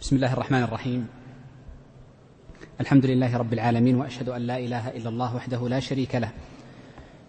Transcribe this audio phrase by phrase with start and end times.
[0.00, 1.06] بسم الله الرحمن الرحيم.
[2.80, 6.32] الحمد لله رب العالمين وأشهد أن لا إله إلا الله وحده لا شريك له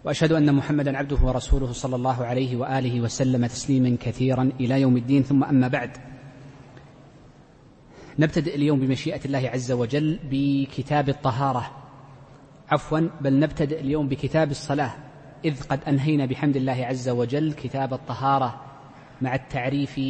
[0.04, 5.22] وأشهد أن محمدا عبده ورسوله صلى الله عليه وآله وسلم تسليما كثيرا إلى يوم الدين.
[5.22, 5.90] ثم أما بعد
[8.18, 11.70] نبتدئ اليوم بمشيئة الله عز وجل بكتاب الطهارة.
[12.70, 14.92] عفوا بل نبتدئ اليوم بكتاب الصلاة.
[15.44, 18.60] إذ قد أنهينا بحمد الله عز وجل كتاب الطهارة
[19.22, 20.00] مع التعريف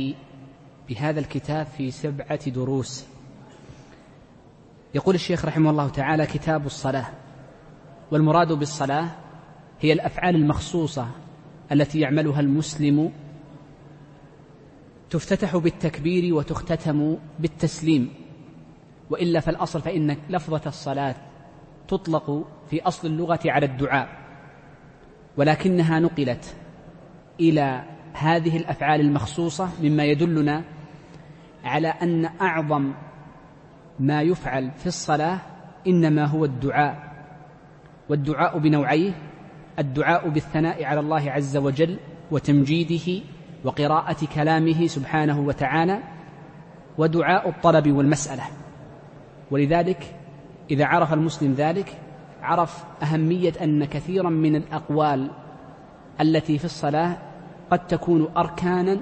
[0.92, 3.06] بهذا الكتاب في سبعة دروس.
[4.94, 7.06] يقول الشيخ رحمه الله تعالى كتاب الصلاة.
[8.10, 9.08] والمراد بالصلاة
[9.80, 11.08] هي الأفعال المخصوصة
[11.72, 13.12] التي يعملها المسلم
[15.10, 18.10] تفتتح بالتكبير وتختتم بالتسليم.
[19.10, 21.14] وإلا فالأصل فإن لفظة الصلاة
[21.88, 24.08] تطلق في أصل اللغة على الدعاء
[25.36, 26.56] ولكنها نقلت
[27.40, 30.64] إلى هذه الأفعال المخصوصة مما يدلنا
[31.64, 32.92] على أن أعظم
[34.00, 35.38] ما يفعل في الصلاة
[35.86, 37.12] إنما هو الدعاء
[38.08, 39.12] والدعاء بنوعيه
[39.78, 41.96] الدعاء بالثناء على الله عز وجل
[42.30, 43.24] وتمجيده
[43.64, 45.98] وقراءة كلامه سبحانه وتعالى
[46.98, 48.42] ودعاء الطلب والمسألة.
[49.50, 50.16] ولذلك
[50.70, 51.98] إذا عرف المسلم ذلك
[52.42, 55.30] عرف أهمية أن كثيرا من الأقوال
[56.20, 57.16] التي في الصلاة
[57.70, 58.98] قد تكون اركانا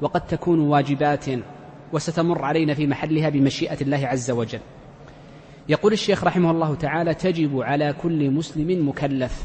[0.00, 1.24] وقد تكون واجبات
[1.92, 4.60] وستمر علينا في محلها بمشيئة الله عز وجل.
[5.68, 9.42] يقول الشيخ رحمه الله تعالى تجب على كل مسلم مكلف.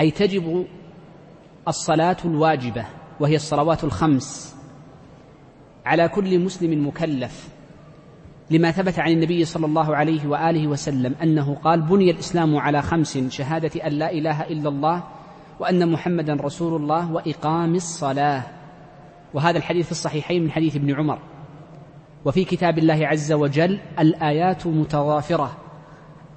[0.00, 0.66] أي تجب
[1.68, 2.84] الصلاة الواجبة
[3.20, 4.56] وهي الصلوات الخمس
[5.86, 7.48] على كل مسلم مكلف.
[8.50, 13.18] لما ثبت عن النبي صلى الله عليه وآله وسلم أنه قال بني الإسلام على خمس
[13.18, 15.04] شهادة أن لا إله إلا الله
[15.60, 18.42] وأن محمدا رسول الله وإقام الصلاة.
[19.34, 21.18] وهذا الحديث في الصحيحين من حديث ابن عمر.
[22.24, 25.56] وفي كتاب الله عز وجل الآيات متضافرة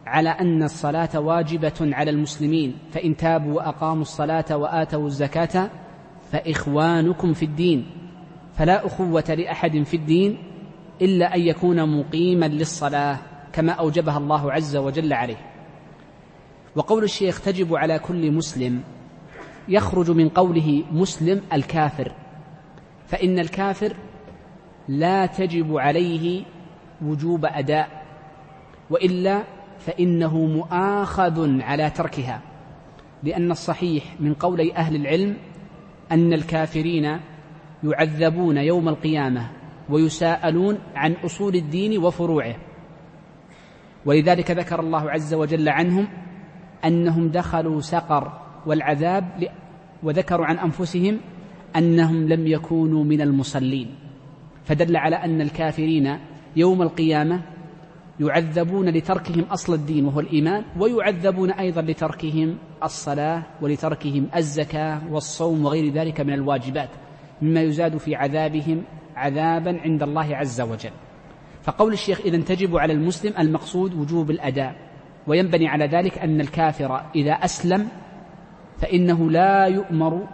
[0.05, 5.69] على أن الصلاة واجبة على المسلمين فإن تابوا وأقاموا الصلاة وآتوا الزكاة
[6.31, 7.85] فإخوانكم في الدين
[8.53, 10.37] فلا أخوة لأحد في الدين
[11.01, 13.17] إلا أن يكون مقيما للصلاة
[13.53, 15.37] كما أوجبها الله عز وجل عليه.
[16.75, 18.81] وقول الشيخ تجب على كل مسلم
[19.67, 22.11] يخرج من قوله مسلم الكافر.
[23.09, 23.95] فإن الكافر
[24.87, 26.43] لا تجب عليه
[27.01, 28.05] وجوب أداء
[28.89, 29.43] وإلا
[29.79, 32.41] فإنه مؤاخذ على تركها
[33.23, 35.37] لأن الصحيح من قولي أهل العلم
[36.11, 37.19] أن الكافرين
[37.83, 39.49] يعذبون يوم القيامة
[39.89, 42.55] ويساءلون عن أصول الدين وفروعه.
[44.05, 46.07] ولذلك ذكر الله عز وجل عنهم
[46.85, 49.47] أنهم دخلوا سقر والعذاب
[50.03, 51.19] وذكروا عن أنفسهم
[51.75, 53.87] أنهم لم يكونوا من المصلين.
[54.65, 56.17] فدل على أن الكافرين
[56.55, 57.41] يوم القيامة
[58.19, 66.21] يعذبون لتركهم أصل الدين وهو الإيمان ويعذبون أيضا لتركهم الصلاة ولتركهم الزكاة والصوم وغير ذلك
[66.21, 66.89] من الواجبات
[67.41, 68.83] مما يزاد في عذابهم
[69.15, 70.91] عذابا عند الله عز وجل.
[71.63, 74.75] فقول الشيخ اذا تجب على المسلم المقصود وجوب الأداء
[75.27, 77.87] وينبني على ذلك أن الكافر إذا أسلم
[78.77, 80.27] فإنه لا يؤمر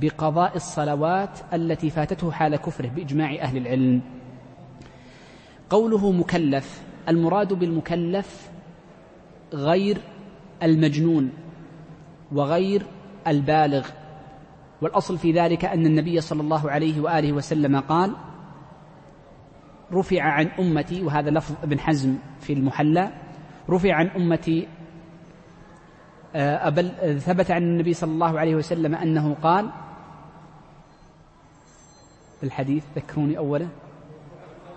[0.00, 4.00] بقضاء الصلوات التي فاتته حال كفره بإجماع أهل العلم.
[5.70, 8.50] قوله مكلف المراد بالمكلف
[9.52, 9.98] غير
[10.62, 11.30] المجنون
[12.32, 12.82] وغير
[13.26, 13.88] البالغ.
[14.82, 18.12] والأصل في ذلك أن النبي صلى الله عليه وآله وسلم قال
[19.92, 23.12] رفع عن أمتي وهذا لفظ ابن حزم في المحلى
[23.70, 24.68] رفع عن أمتي
[26.68, 29.70] بل ثبت عن النبي صلى الله عليه وسلم أنه قال
[32.42, 33.68] الحديث ذكروني أولا.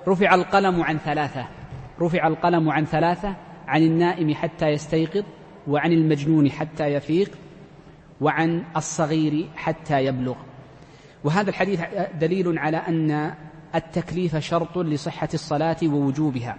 [0.07, 1.47] رفع القلم عن ثلاثة.
[2.01, 3.35] رفع القلم عن ثلاثة
[3.67, 5.23] عن النائم حتى يستيقظ
[5.67, 7.31] وعن المجنون حتى يفيق
[8.21, 10.35] وعن الصغير حتى يبلغ.
[11.23, 11.81] وهذا الحديث
[12.19, 13.33] دليل على أن
[13.75, 16.57] التكليف شرط لصحة الصلاة ووجوبها.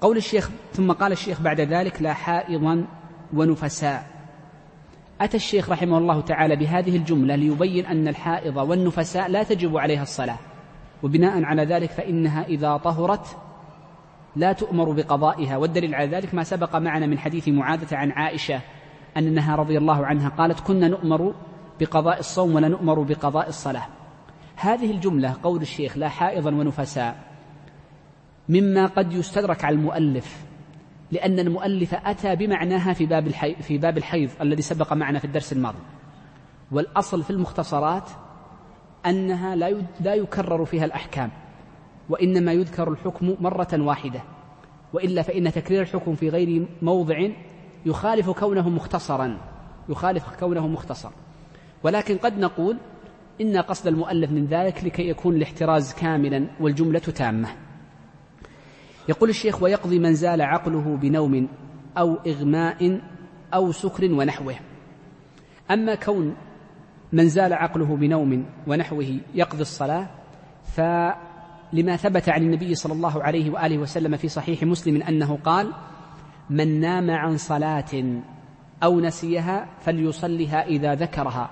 [0.00, 2.86] قول الشيخ ثم قال الشيخ بعد ذلك لا حائضا
[3.32, 4.06] ونفساء.
[5.20, 10.38] أتى الشيخ رحمه الله تعالى بهذه الجملة ليبين أن الحائض والنفساء لا تجب عليها الصلاة.
[11.02, 13.36] وبناء على ذلك فإنها إذا طهرت
[14.36, 15.56] لا تؤمر بقضائها.
[15.56, 18.60] والدليل على ذلك ما سبق معنا من حديث معاذة عن عائشة
[19.16, 21.34] أنها رضي الله عنها قالت كنا نؤمر
[21.80, 23.86] بقضاء الصوم ولا نؤمر بقضاء الصلاة.
[24.56, 27.16] هذه الجملة قول الشيخ لا حائضا ونفساء
[28.48, 30.44] مما قد يستدرك على المؤلف
[31.12, 35.52] لأن المؤلف أتى بمعناها في باب الحي في باب الحيض الذي سبق معنا في الدرس
[35.52, 35.78] الماضي.
[36.72, 38.10] والأصل في المختصرات
[39.06, 41.30] أنها لا لا يكرر فيها الأحكام
[42.08, 44.20] وإنما يذكر الحكم مرة واحدة.
[44.92, 47.28] وإلا فإن تكرير الحكم في غير موضع
[47.86, 49.38] يخالف كونه مختصرا
[49.88, 51.10] يخالف كونه مختصر
[51.82, 52.76] ولكن قد نقول
[53.40, 57.48] إن قصد المؤلف من ذلك لكي يكون الاحتراز كاملا والجملة تامة.
[59.08, 61.48] يقول الشيخ ويقضي من زال عقله بنوم
[61.98, 63.00] أو إغماء
[63.54, 64.54] أو سكر ونحوه.
[65.70, 66.36] أما كون
[67.12, 70.06] من زال عقله بنوم ونحوه يقضي الصلاة
[70.64, 75.72] فلما ثبت عن النبي صلى الله عليه وآله وسلم في صحيح مسلم أنه قال
[76.50, 78.20] من نام عن صلاة
[78.82, 81.50] أو نسيها فليصلها إذا ذكرها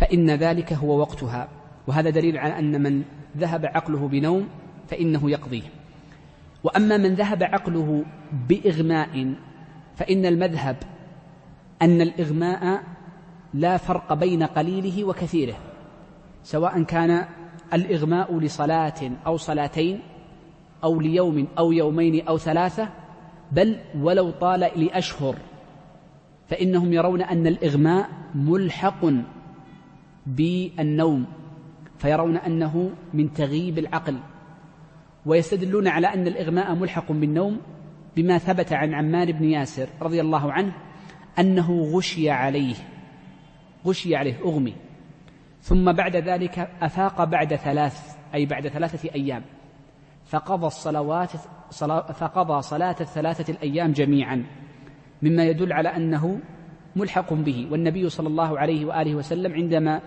[0.00, 1.48] فإن ذلك هو وقتها.
[1.86, 3.02] وهذا دليل على أن من
[3.36, 4.48] ذهب عقله بنوم
[4.88, 5.62] فإنه يقضيه.
[6.68, 8.04] وأما من ذهب عقله
[8.48, 9.34] بإغماء
[9.96, 10.76] فإن المذهب
[11.82, 12.82] أن الإغماء
[13.54, 15.54] لا فرق بين قليله وكثيره
[16.42, 17.24] سواء كان
[17.72, 20.00] الإغماء لصلاة أو صلاتين
[20.84, 22.88] أو ليوم أو يومين أو ثلاثة
[23.52, 25.36] بل ولو طال لأشهر
[26.48, 29.06] فإنهم يرون أن الإغماء ملحق
[30.26, 31.26] بالنوم
[31.98, 34.16] فيرون أنه من تغييب العقل.
[35.28, 37.60] ويستدلون على أن الإغماء ملحق بالنوم
[38.16, 40.72] بما ثبت عن عمار بن ياسر رضي الله عنه
[41.38, 42.74] أنه غشي عليه
[43.86, 44.74] غشي عليه أغمي.
[45.60, 49.42] ثم بعد ذلك أفاق بعد ثلاث أي بعد ثلاثة أيام.
[50.26, 51.30] فقضى الصلوات
[52.14, 54.44] فقضى صلاة الثلاثة الأيام جميعا
[55.22, 56.40] مما يدل على أنه
[56.96, 57.68] ملحق به.
[57.70, 60.00] والنبي صلى الله عليه وآله وسلم عندما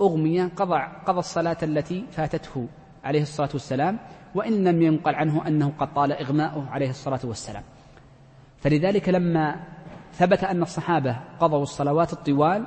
[0.00, 2.68] أغمي قضى, قضى الصلاة التي فاتته
[3.04, 3.98] عليه الصلاة والسلام
[4.34, 7.62] وإن لم ينقل عنه أنه قد طال إغماؤه عليه الصلاة والسلام.
[8.58, 9.56] فلذلك لما
[10.12, 12.66] ثبت أن الصحابة قضوا الصلوات الطوال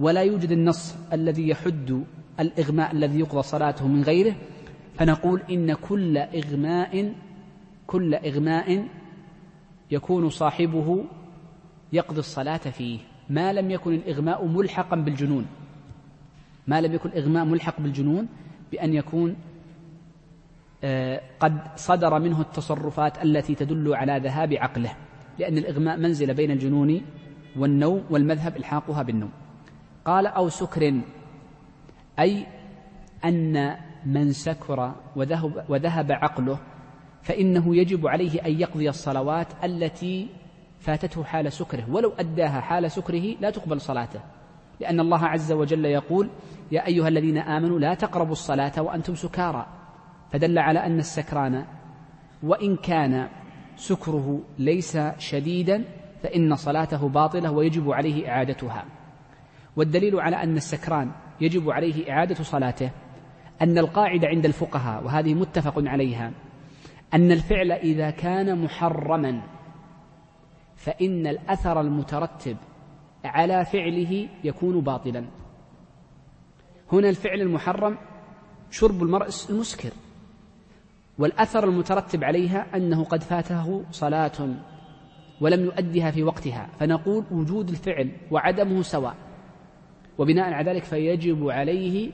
[0.00, 2.04] ولا يوجد النص الذي يحد
[2.40, 4.34] الإغماء الذي يقضى صلاته من غيره
[4.98, 7.14] فنقول إن كل إغماء
[7.86, 8.88] كل إغماء
[9.90, 11.04] يكون صاحبه
[11.92, 12.98] يقضي الصلاة فيه.
[13.30, 15.46] ما لم يكن الإغماء ملحقا بالجنون.
[16.66, 18.28] ما لم يكن الإغماء ملحق بالجنون
[18.72, 19.36] بأن يكون
[21.40, 24.90] قد صدر منه التصرفات التي تدل على ذهاب عقله
[25.38, 27.00] لأن الإغماء منزل بين الجنون
[27.56, 29.30] والنوم والمذهب إلحاقها بالنوم.
[30.04, 31.00] قال أو سكر
[32.18, 32.46] أي
[33.24, 33.76] أن
[34.06, 36.58] من سكر وذهب, وذهب عقله
[37.22, 40.28] فإنه يجب عليه أن يقضي الصلوات التي
[40.80, 41.90] فاتته حال سكره.
[41.90, 44.20] ولو أداها حال سكره لا تقبل صلاته.
[44.80, 46.30] لأن الله عز وجل يقول
[46.72, 49.66] يا أيها الذين آمنوا لا تقربوا الصلاة وأنتم سكارى.
[50.32, 51.64] فدل على أن السكران
[52.42, 53.28] وإن كان
[53.76, 55.84] سكره ليس شديدا
[56.22, 58.84] فإن صلاته باطلة ويجب عليه إعادتها.
[59.76, 61.10] والدليل على أن السكران
[61.40, 62.90] يجب عليه إعادة صلاته
[63.62, 66.32] أن القاعدة عند الفقهاء وهذه متفق عليها
[67.14, 69.42] أن الفعل إذا كان محرما
[70.76, 72.56] فإن الأثر المترتب
[73.24, 75.24] على فعله يكون باطلا.
[76.92, 77.98] هنا الفعل المحرم
[78.70, 79.90] شرب المرء المسكر.
[81.18, 84.48] والأثر المترتب عليها أنه قد فاته صلاة
[85.40, 89.14] ولم يؤدها في وقتها فنقول وجود الفعل وعدمه سواء.
[90.18, 92.10] وبناء على ذلك فيجب عليه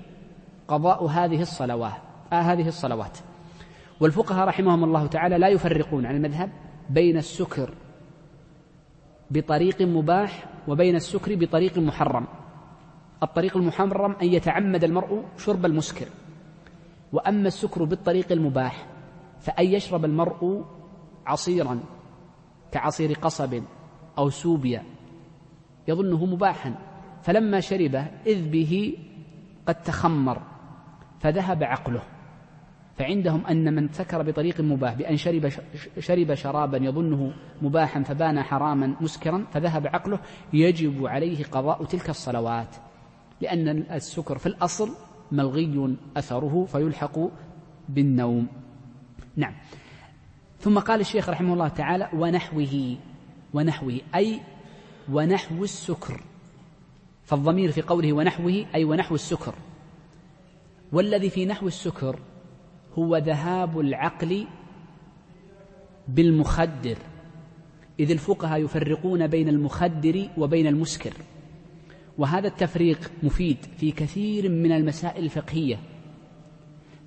[0.68, 1.92] قضاء هذه الصلوات
[2.32, 3.18] آه هذه الصلوات.
[4.00, 6.50] والفقهاء رحمهم الله تعالى لا يفرقون عن المذهب
[6.90, 7.74] بين السكر
[9.30, 12.26] بطريق مباح وبين السكر بطريق محرم.
[13.22, 16.06] الطريق المحرم أن يتعمد المرء شرب المسكر
[17.12, 18.86] وأما السكر بالطريق المباح
[19.44, 20.64] فأن يشرب المرء
[21.26, 21.80] عصيرا
[22.72, 23.62] كعصير قصب
[24.18, 24.82] أو سوبيا
[25.88, 26.74] يظنه مباحا
[27.22, 28.96] فلما شربه إذ به
[29.66, 30.42] قد تخمر
[31.20, 32.02] فذهب عقله.
[32.96, 35.48] فعندهم أن من سكر بطريق مباح بأن شرب
[35.98, 37.32] شرب شرابا يظنه
[37.62, 40.18] مباحا فبان حراما مسكرا فذهب عقله.
[40.52, 42.76] يجب عليه قضاء تلك الصلوات
[43.40, 44.90] لأن السكر في الأصل
[45.32, 47.18] ملغي أثره فيلحق
[47.88, 48.63] بالنوم.
[49.36, 49.54] نعم.
[50.60, 52.96] ثم قال الشيخ رحمه الله تعالى ونحوه
[53.54, 54.40] ونحوه أي
[55.12, 56.20] ونحو السكر.
[57.24, 59.54] فالضمير في قوله ونحوه أي ونحو السكر.
[60.92, 62.18] والذي في نحو السكر
[62.98, 64.46] هو ذهاب العقل
[66.08, 66.96] بالمخدر.
[68.00, 71.12] إذ الفقهاء يفرقون بين المخدر وبين المسكر.
[72.18, 75.78] وهذا التفريق مفيد في كثير من المسائل الفقهية.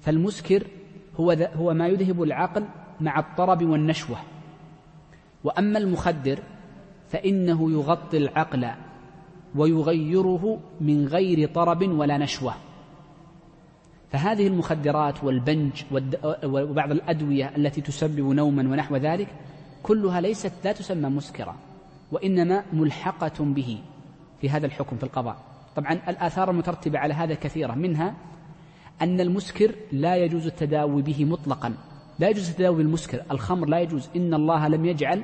[0.02, 0.68] فالمسكر
[1.20, 2.66] هو هو ما يذهب العقل
[3.02, 4.18] مع الطرب والنشوة.
[5.44, 6.40] وأما المخدر
[7.10, 8.68] فإنه يغطي العقل
[9.56, 12.54] ويغيره من غير طرب ولا نشوة.
[14.12, 15.84] فهذه المخدرات والبنج
[16.44, 19.28] وبعض الأدوية التي تسبب نوما ونحو ذلك
[19.84, 21.56] كلها ليست لا تسمى مسكرة
[22.12, 23.82] وإنما ملحقة به
[24.42, 25.38] في هذا الحكم في القضاء.
[25.76, 28.14] طبعا الآثار المترتبة على هذا كثيرة منها
[29.02, 31.74] أن المسكر لا يجوز التداوي به مطلقا.
[32.20, 33.22] لا يجوز التداوي بالمسكر.
[33.32, 34.10] الخمر لا يجوز.
[34.16, 35.24] إن الله لم يجعل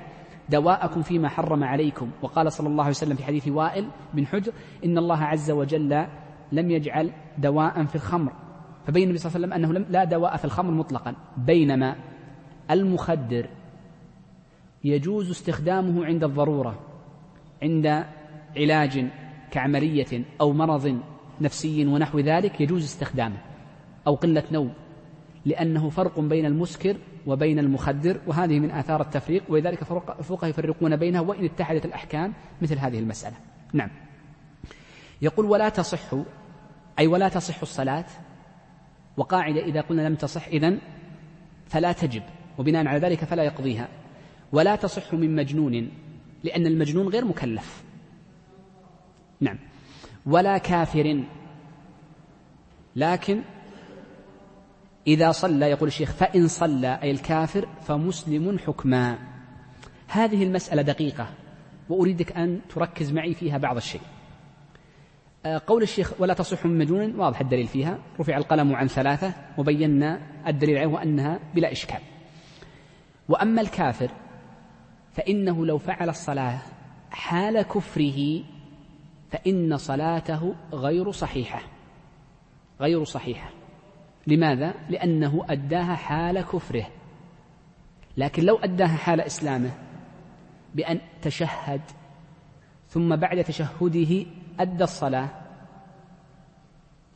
[0.50, 2.10] دواءكم فيما حرم عليكم.
[2.22, 4.54] وقال صلى الله عليه وسلم في حديث وائل بن حجر
[4.86, 6.06] إن الله عز وجل
[6.52, 8.32] لم يجعل دواء في الخمر.
[8.88, 11.16] فبين النبي صلى الله عليه وسلم أنه لا دواء في الخمر مطلقا.
[11.38, 11.96] بينما
[12.72, 13.48] المخدر
[14.84, 16.80] يجوز استخدامه عند الضرورة
[17.64, 18.06] عند
[18.58, 19.06] علاج
[19.52, 21.00] كعملية أو مرض
[21.42, 23.38] نفسي ونحو ذلك يجوز استخدامه.
[24.08, 24.74] أو قلة نوم
[25.46, 29.82] لأنه فرق بين المسكر وبين المخدر وهذه من آثار التفريق ولذلك
[30.20, 33.36] الفقهاء يفرقون بينها وإن اتحدت الأحكام مثل هذه المسألة.
[33.74, 33.90] نعم.
[35.22, 36.16] يقول ولا تصح
[37.00, 38.06] أي ولا تصح الصلاة.
[39.18, 40.80] وقاعدة إذا قلنا لم تصح إذن
[41.68, 42.24] فلا تجب
[42.58, 43.88] وبناء على ذلك فلا يقضيها.
[44.52, 45.92] ولا تصح من مجنون
[46.44, 47.84] لأن المجنون غير مكلف.
[49.40, 49.60] نعم.
[50.26, 51.24] ولا كافر
[52.96, 53.42] لكن
[55.08, 59.18] إذا صلى يقول الشيخ فإن صلى أي الكافر فمسلم حكما.
[60.08, 61.28] هذه المسألة دقيقة
[61.90, 64.02] وأريدك أن تركز معي فيها بعض الشيء.
[65.46, 68.00] آه، قول الشيخ ولا تصح من مجنون واضح الدليل فيها.
[68.20, 72.00] رفع القلم عن ثلاثة وبينا الدليل عليه وأنها بلا إشكال.
[73.30, 74.12] وأما الكافر
[75.14, 76.60] فإنه لو فعل الصلاة
[77.12, 78.44] حال كفره
[79.32, 81.62] فإن صلاته غير صحيحة.
[82.82, 83.63] غير صحيحة.
[84.28, 86.86] لماذا؟ لأنه أداها حال كفره.
[88.18, 89.72] لكن لو أداها حال إسلامه
[90.76, 91.82] بأن تشهد
[92.90, 94.26] ثم بعد تشهده
[94.60, 95.30] أدى الصلاة.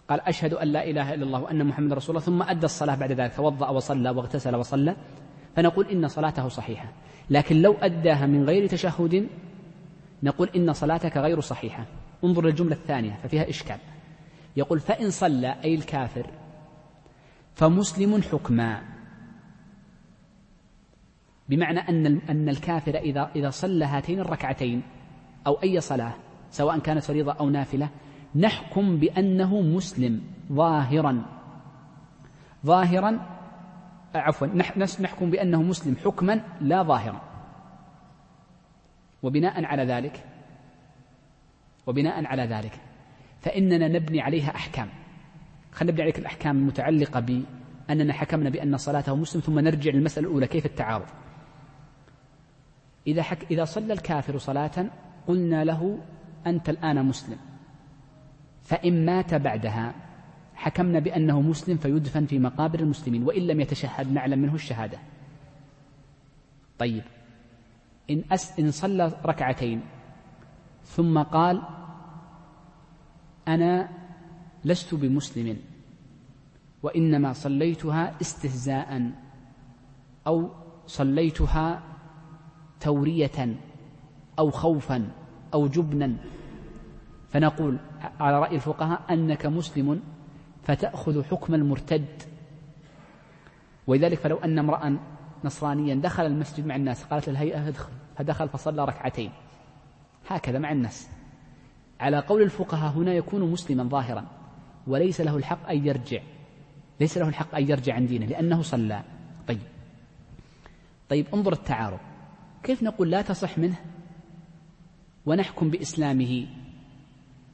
[0.09, 3.11] قال أشهد أن لا إله إلا الله وأن محمد رسول الله ثم أدى الصلاة بعد
[3.11, 4.95] ذلك توضأ وصلى واغتسل وصلى.
[5.55, 6.91] فنقول إن صلاته صحيحة.
[7.29, 9.27] لكن لو أداها من غير تشهد
[10.23, 11.85] نقول إن صلاتك غير صحيحة.
[12.23, 13.77] انظر للجملة الثانية ففيها إشكال.
[14.57, 16.25] يقول فإن صلى أي الكافر
[17.57, 18.81] فمسلم حكما.
[21.49, 24.83] بمعنى أن أن الكافر إذا إذا صلى هاتين الركعتين
[25.47, 26.13] أو أي صلاة
[26.51, 27.89] سواء كانت فريضة أو نافلة
[28.35, 30.21] نحكم بأنه مسلم
[30.51, 31.25] ظاهرا.
[32.65, 33.19] ظاهرا
[34.15, 34.47] عفوا
[34.99, 37.21] نحكم بأنه مسلم حكما لا ظاهرا.
[39.23, 40.25] وبناء على ذلك
[41.87, 42.79] وبناء على ذلك
[43.41, 44.89] فإننا نبني عليها أحكام.
[45.77, 50.65] خلينا نبني عليك الأحكام المتعلقة بأننا حكمنا بأن صلاته مسلم ثم نرجع للمسألة الأولى كيف
[50.65, 51.05] التعارض؟
[53.07, 54.85] إذا, حك إذا صلى الكافر صلاة
[55.27, 55.99] قلنا له
[56.47, 57.37] أنت الآن مسلم.
[58.63, 59.93] فإن مات بعدها
[60.55, 64.99] حكمنا بأنه مسلم فيدفن في مقابر المسلمين وإن لم يتشهد نعلم منه الشهادة.
[66.79, 67.03] طيب
[68.09, 69.81] إن, أس إن صلى ركعتين
[70.83, 71.61] ثم قال
[73.47, 73.89] أنا
[74.65, 75.57] لست بمسلم
[76.83, 79.11] وإنما صليتها استهزاء
[80.27, 80.49] أو
[80.87, 81.83] صليتها
[82.79, 83.57] تورية
[84.39, 85.11] أو خوفا
[85.53, 86.15] أو جبنا.
[87.29, 87.77] فنقول
[88.19, 90.01] على رأي الفقهاء أنك مسلم
[90.63, 92.21] فتأخذ حكم المرتد.
[93.87, 94.99] ولذلك فلو أن امرأ
[95.43, 97.91] نصرانيا دخل المسجد مع الناس قالت الهيئة ادخل.
[98.15, 99.31] فدخل فصلى ركعتين.
[100.27, 101.09] هكذا مع الناس.
[101.99, 104.36] على قول الفقهاء هنا يكون مسلما ظاهرا.
[104.87, 106.21] وليس له الحق أن يرجع.
[106.99, 109.03] ليس له الحق أن يرجع عن دينه لأنه صلى.
[109.47, 109.59] طيب.
[111.09, 111.99] طيب انظر التعارض.
[112.63, 113.75] كيف نقول لا تصح منه؟
[115.25, 116.47] ونحكم بإسلامه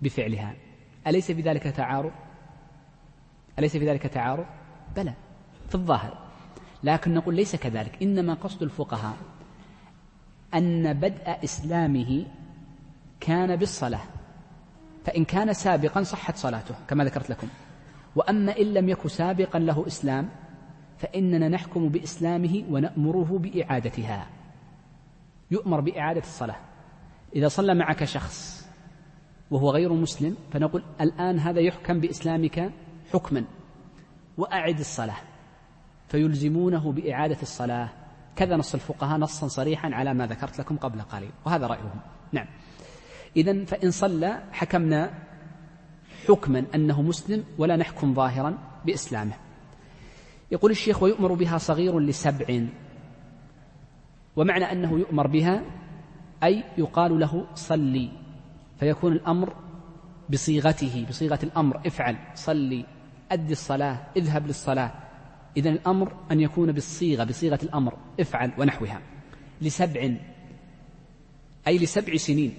[0.01, 0.55] بفعلها.
[1.07, 2.11] أليس في ذلك تعارض؟
[3.59, 4.45] أليس في ذلك تعارض؟
[4.95, 5.13] بلى
[5.69, 6.17] في الظاهر.
[6.83, 8.03] لكن نقول ليس كذلك.
[8.03, 9.17] إنما قصد الفقهاء
[10.53, 12.25] أن بدء إسلامه
[13.19, 14.12] كان بالصلاة.
[15.05, 17.47] فإن كان سابقا صحت صلاته كما ذكرت لكم.
[18.15, 20.29] وأما إن لم يكن سابقا له إسلام
[20.97, 24.27] فإننا نحكم بإسلامه ونأمره بإعادتها.
[25.51, 26.55] يؤمر بإعادة الصلاة.
[27.35, 28.67] إذا صلى معك شخص
[29.51, 32.71] وهو غير مسلم فنقول الآن هذا يحكم بإسلامك
[33.13, 33.43] حكما.
[34.37, 35.17] وأعد الصلاة.
[36.07, 37.89] فيلزمونه بإعادة الصلاة.
[38.35, 41.31] كذا نص الفقهاء نصا صريحا على ما ذكرت لكم قبل قليل.
[41.45, 41.99] وهذا رأيهم.
[42.31, 42.47] نعم.
[43.37, 45.13] إذا فإن صلى حكمنا
[46.27, 49.33] حكما أنه مسلم ولا نحكم ظاهرا بإسلامه.
[50.51, 52.65] يقول الشيخ ويؤمر بها صغير لسبع
[54.35, 55.61] ومعنى أنه يؤمر بها
[56.43, 58.09] أي يقال له صلي
[58.79, 59.53] فيكون الأمر
[60.29, 62.85] بصيغته بصيغة الأمر افعل صلي
[63.31, 64.91] أد الصلاة اذهب للصلاة.
[65.57, 69.01] إذا الأمر أن يكون بالصيغة بصيغة الأمر افعل ونحوها.
[69.61, 70.11] لسبع
[71.67, 72.53] أي لسبع سنين.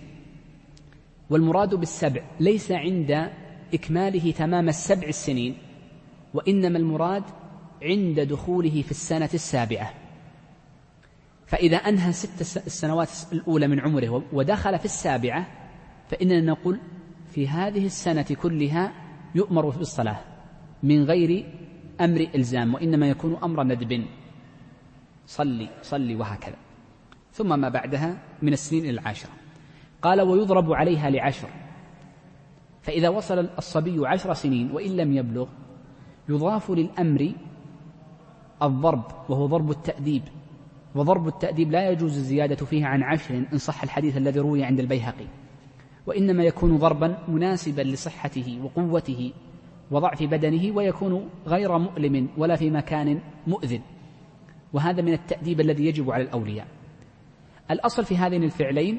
[1.30, 3.30] والمراد بالسبع ليس عند
[3.74, 5.56] إكماله تمام السبع السنين
[6.34, 7.22] وإنما المراد
[7.82, 9.94] عند دخوله في السنة السابعة.
[11.46, 15.46] فإذا أنهى ست السنوات الأولى من عمره ودخل في السابعة
[16.10, 16.80] فإننا نقول
[17.30, 18.92] في هذه السنة كلها
[19.34, 20.20] يؤمر بالصلاة
[20.82, 21.52] من غير
[22.00, 24.04] أمر إلزام وإنما يكون أمر ندب.
[25.26, 26.56] صلي صلي وهكذا.
[27.32, 29.43] ثم ما بعدها من السنين إلى العاشرة.
[30.04, 31.48] قال ويضرب عليها لعشر.
[32.82, 35.46] فإذا وصل الصبي عشر سنين وإن لم يبلغ
[36.28, 37.32] يضاف للأمر
[38.62, 40.22] الضرب وهو ضرب التأديب.
[40.94, 45.26] وضرب التأديب لا يجوز الزيادة فيه عن عشر إن صح الحديث الذي روي عند البيهقي.
[46.06, 49.32] وإنما يكون ضربا مناسبا لصحته وقوته
[49.90, 53.80] وضعف بدنه ويكون غير مؤلم ولا في مكان مؤذن.
[54.72, 56.66] وهذا من التأديب الذي يجب على الأولياء.
[57.70, 58.98] الأصل في هذين الفعلين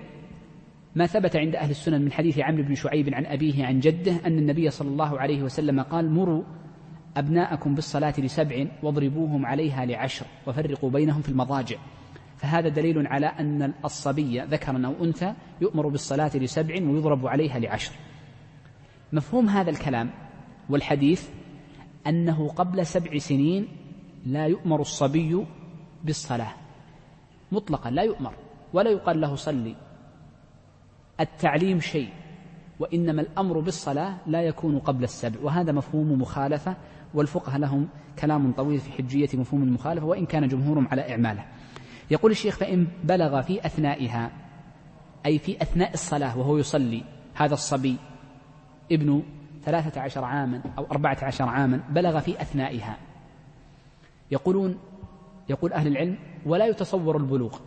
[0.95, 4.37] ما ثبت عند أهل السنن من حديث عمرو بن شعيب عن أبيه عن جده أن
[4.37, 6.43] النبي صلى الله عليه وسلم قال مروا
[7.17, 11.77] أبناءكم بالصلاة لسبع واضربوهم عليها لعشر وفرقوا بينهم في المضاجع.
[12.37, 17.91] فهذا دليل على أن الصبي ذكرا أو أنثى يؤمر بالصلاة لسبع ويضرب عليها لعشر.
[19.13, 20.09] مفهوم هذا الكلام
[20.69, 21.29] والحديث
[22.07, 23.67] أنه قبل سبع سنين
[24.25, 25.45] لا يؤمر الصبي
[26.03, 26.53] بالصلاة
[27.51, 28.33] مطلقا لا يؤمر
[28.73, 29.75] ولا يقال له صلي.
[31.19, 32.09] التعليم شيء
[32.79, 36.75] وإنما الأمر بالصلاة لا يكون قبل السبع وهذا مفهوم مخالفة
[37.13, 37.87] والفقهاء لهم
[38.19, 41.45] كلام طويل في حجية مفهوم المخالفة وإن كان جمهورهم على إعماله.
[42.11, 44.31] يقول الشيخ فإن بلغ في أثنائها
[45.25, 47.03] أي في أثناء الصلاة وهو يصلي
[47.33, 47.97] هذا الصبي
[48.91, 49.23] ابن
[49.63, 52.97] ثلاثة عشر عاما أو أربعة عشر عاما بلغ في أثنائها.
[54.31, 54.77] يقولون
[55.49, 57.59] يقول أهل العلم ولا يتصور البلوغ.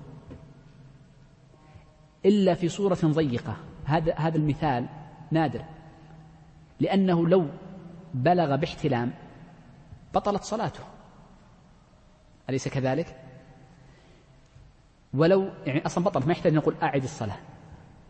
[2.24, 3.56] إلا في صورة ضيقة.
[3.84, 4.88] هذا هذا المثال
[5.30, 5.64] نادر.
[6.80, 7.46] لأنه لو
[8.14, 9.12] بلغ باحتلام
[10.14, 10.80] بطلت صلاته.
[12.50, 13.16] أليس كذلك؟
[15.14, 17.38] ولو يعني أصلا بطلت ما يحتاج نقول أعد الصلاة.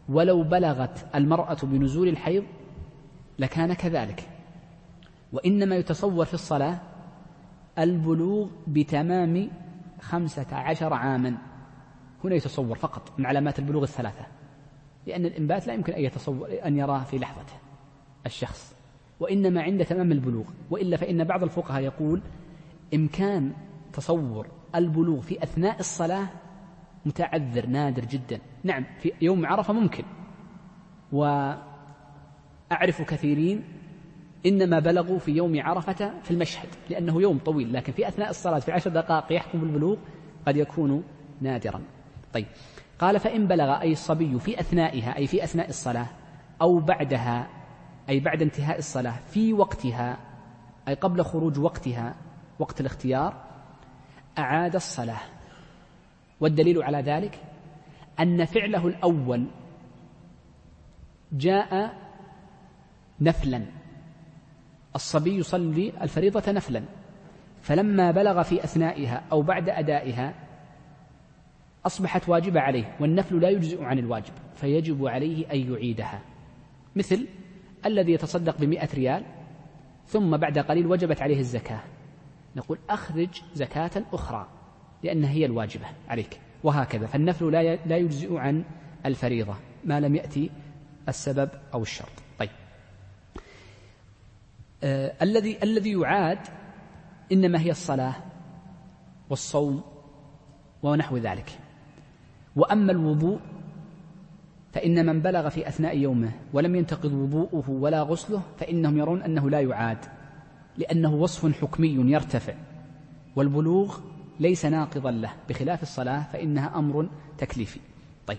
[0.09, 2.45] ولو بلغت المرأة بنزول الحيض
[3.39, 4.29] لكان كذلك.
[5.33, 6.79] وإنما يتصور في الصلاة
[7.79, 9.51] البلوغ بتمام
[10.01, 11.48] خمسة عشر عاما.
[12.25, 14.27] هنا يتصور فقط من علامات البلوغ الثلاثة
[15.07, 17.55] لأن الإنبات لا يمكن أن يتصور أن يراه في لحظته
[18.27, 18.75] الشخص.
[19.21, 22.23] وإنما عند تمام البلوغ وإلا فإن بعض الفقهاء يقول
[22.95, 23.53] إمكان
[23.93, 26.29] تصور البلوغ في أثناء الصلاة
[27.07, 28.41] متعذر نادر جدا.
[28.65, 30.05] نعم في يوم عرفة ممكن.
[31.13, 33.65] وأعرف كثيرين
[34.47, 38.73] إنما بلغوا في يوم عرفة في المشهد لأنه يوم طويل لكن في أثناء الصلاة في
[38.73, 39.97] عشر دقائق يحكم بالبلوغ
[40.47, 41.05] قد يكون
[41.41, 41.83] نادرا.
[42.39, 42.47] طيب.
[42.99, 46.07] قال فإن بلغ أي الصبي في أثنائها أي في أثناء الصلاة
[46.63, 47.49] أو بعدها
[48.09, 50.19] أي بعد انتهاء الصلاة في وقتها
[50.89, 52.15] أي قبل خروج وقتها
[52.59, 53.35] وقت الاختيار
[54.39, 55.21] أعاد الصلاة.
[56.41, 57.39] والدليل على ذلك
[58.21, 59.47] أن فعله الأول
[61.33, 61.93] جاء
[63.21, 63.67] نفلا.
[64.95, 66.83] الصبي يصلي الفريضة نفلا.
[67.63, 70.48] فلما بلغ في أثنائها أو بعد أدائها
[71.89, 76.21] أصبحت واجبة عليه والنفل لا يجزئ عن الواجب فيجب عليه أن يعيدها.
[76.97, 77.27] مثل
[77.87, 79.25] الذي يتصدق بمئة ريال
[80.07, 81.81] ثم بعد قليل وجبت عليه الزكاة.
[82.57, 84.49] نقول أخرج زكاة أخرى
[85.03, 86.41] لأنها هي الواجبة عليك.
[86.63, 88.65] وهكذا فالنفل لا لا يجزئ عن
[89.07, 90.51] الفريضة ما لم يأتي
[91.09, 92.13] السبب أو الشرط.
[92.39, 92.51] طيب.
[94.85, 96.39] آه الذي الذي يعاد
[97.33, 98.15] إنما هي الصلاة
[99.31, 99.83] والصوم
[100.83, 101.59] ونحو ذلك.
[102.59, 103.41] وأما الوضوء
[104.73, 109.61] فإن من بلغ في أثناء يومه ولم ينتقض وضوءه ولا غسله فإنهم يرون أنه لا
[109.61, 109.99] يعاد
[110.77, 112.55] لأنه وصف حكمي يرتفع
[113.37, 113.99] والبلوغ
[114.41, 117.81] ليس ناقضا له بخلاف الصلاة فإنها أمر تكليفي.
[118.27, 118.39] طيب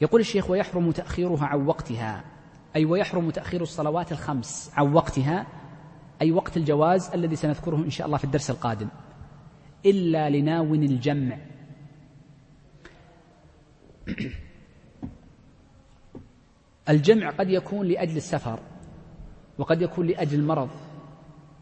[0.00, 2.24] يقول الشيخ ويحرم تأخيرها عن وقتها
[2.76, 5.46] أي ويحرم تأخير الصلوات الخمس عن وقتها
[6.22, 8.88] أي وقت الجواز الذي سنذكره إن شاء الله في الدرس القادم
[9.86, 11.38] إلا لناو الجمع.
[16.88, 18.60] الجمع قد يكون لأجل السفر
[19.58, 20.70] وقد يكون لأجل المرض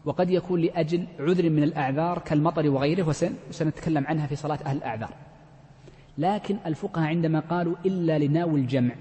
[0.05, 3.07] وقد يكون لأجل عذر من الأعذار كالمطر وغيره
[3.49, 5.13] وسنتكلم عنها في صلاة أهل الأعذار.
[6.17, 8.95] لكن الفقهاء عندما قالوا إلا لناوي الجمع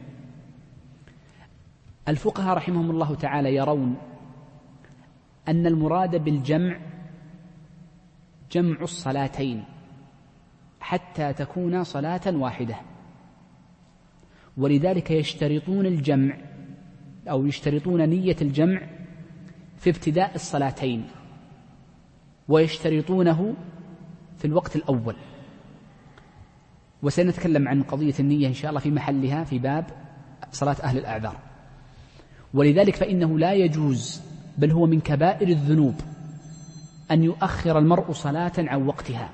[2.08, 3.96] الفقهاء رحمهم الله تعالى يرون
[5.48, 6.80] أن المراد بالجمع
[8.52, 9.64] جمع الصلاتين
[10.80, 12.76] حتى تكون صلاة واحدة.
[14.56, 16.36] ولذلك يشترطون الجمع
[17.30, 18.82] أو يشترطون نية الجمع
[19.78, 21.04] في ابتداء الصلاتين
[22.48, 23.54] ويشترطونه
[24.38, 25.16] في الوقت الأول.
[27.02, 29.84] وسنتكلم عن قضية النية إن شاء الله في محلها في باب
[30.52, 31.36] صلاة أهل الأعذار.
[32.54, 34.22] ولذلك فإنه لا يجوز
[34.58, 35.94] بل هو من كبائر الذنوب
[37.10, 39.30] أن يؤخر المرء صلاة عن وقتها.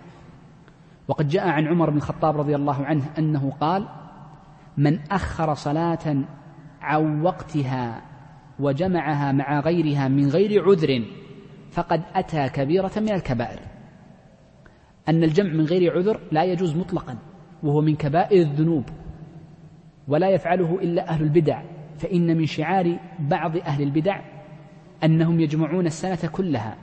[1.09, 3.89] وقد جاء عن عمر بن الخطاب رضي الله عنه أنه قال
[4.77, 6.25] من أخر صلاة
[6.81, 8.03] عن وقتها
[8.59, 11.05] وجمعها مع غيرها من غير عذر
[11.71, 13.61] فقد أتى كبيرة من الكبائر.
[15.09, 17.19] أن الجمع من غير عذر لا يجوز مطلقا
[17.63, 18.85] وهو من كبائر الذنوب
[20.09, 21.63] ولا يفعله إلا أهل البدع.
[21.99, 24.21] فإن من شعار بعض أهل البدع
[25.05, 26.77] أنهم يجمعون السنة كلها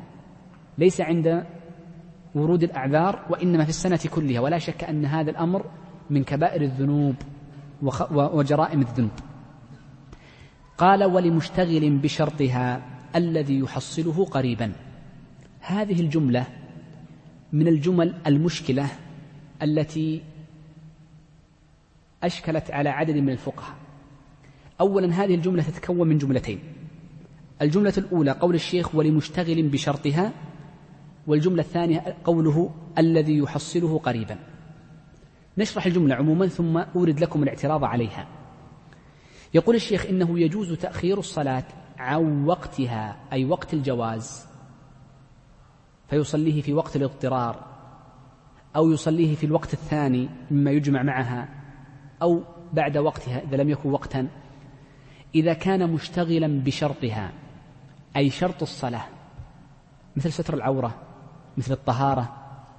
[0.78, 1.46] ليس عند
[2.36, 4.40] ورود الأعذار وإنما في السنة كلها.
[4.40, 5.66] ولا شك أن هذا الأمر
[6.10, 7.16] من كبائر الذنوب.
[8.12, 9.12] وجرائم الذنوب
[10.78, 12.82] قال ولمشتغل بشرطها
[13.16, 14.72] الذي يحصله قريبا.
[15.60, 16.46] هذه الجملة
[17.54, 18.90] من الجمل المشكلة
[19.62, 20.22] التي
[22.24, 23.76] أشكلت على عدد من الفقهاء.
[24.82, 26.60] أولا هذه الجملة تتكون من جملتين.
[27.62, 30.32] الجملة الأولى قول الشيخ ولمشتغل بشرطها
[31.28, 34.40] والجملة الثانية قوله الذي يحصله قريبا.
[35.60, 38.28] نشرح الجملة عموما ثم أورد لكم الاعتراض عليها.
[39.54, 41.64] يقول الشيخ إنه يجوز تأخير الصلاة
[41.98, 44.48] عن وقتها أي وقت الجواز
[46.10, 47.66] فيصليه في وقت الاضطرار
[48.76, 51.50] أو يصليه في الوقت الثاني مما يجمع معها
[52.22, 52.44] أو
[52.74, 54.28] بعد وقتها إذا لم يكن وقتا.
[55.36, 57.32] إذا كان مشتغلا بشرطها
[58.18, 59.06] أي شرط الصلاة
[60.16, 60.96] مثل ستر العورة
[61.58, 62.36] مثل الطهارة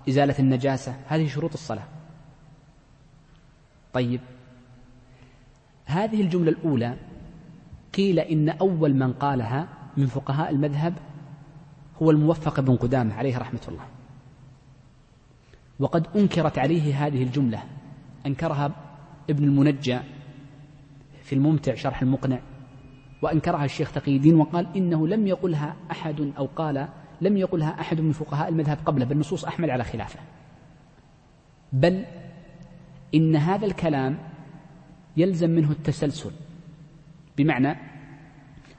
[0.08, 1.99] إزالة النجاسة هذه شروط الصلاة.
[3.92, 4.20] طيب.
[5.84, 6.96] هذه الجملة الأولى
[7.94, 10.94] قيل إن أول من قالها من فقهاء المذهب
[12.02, 13.84] هو الموفق بن قدامة عليه رحمة الله.
[15.78, 17.62] وقد أنكرت عليه هذه الجملة.
[18.26, 18.70] أنكرها
[19.30, 19.98] ابن المنجى
[21.22, 22.38] في الممتع شرح المقنع.
[23.22, 26.88] وأنكرها الشيخ تقي الدين وقال إنه لم يقلها أحد أو قال
[27.20, 30.20] لم يقلها أحد من فقهاء المذهب قبله بل نصوص أحمد على خلافه.
[31.72, 32.04] بل
[33.14, 34.18] إن هذا الكلام
[35.16, 36.30] يلزم منه التسلسل.
[37.36, 37.76] بمعنى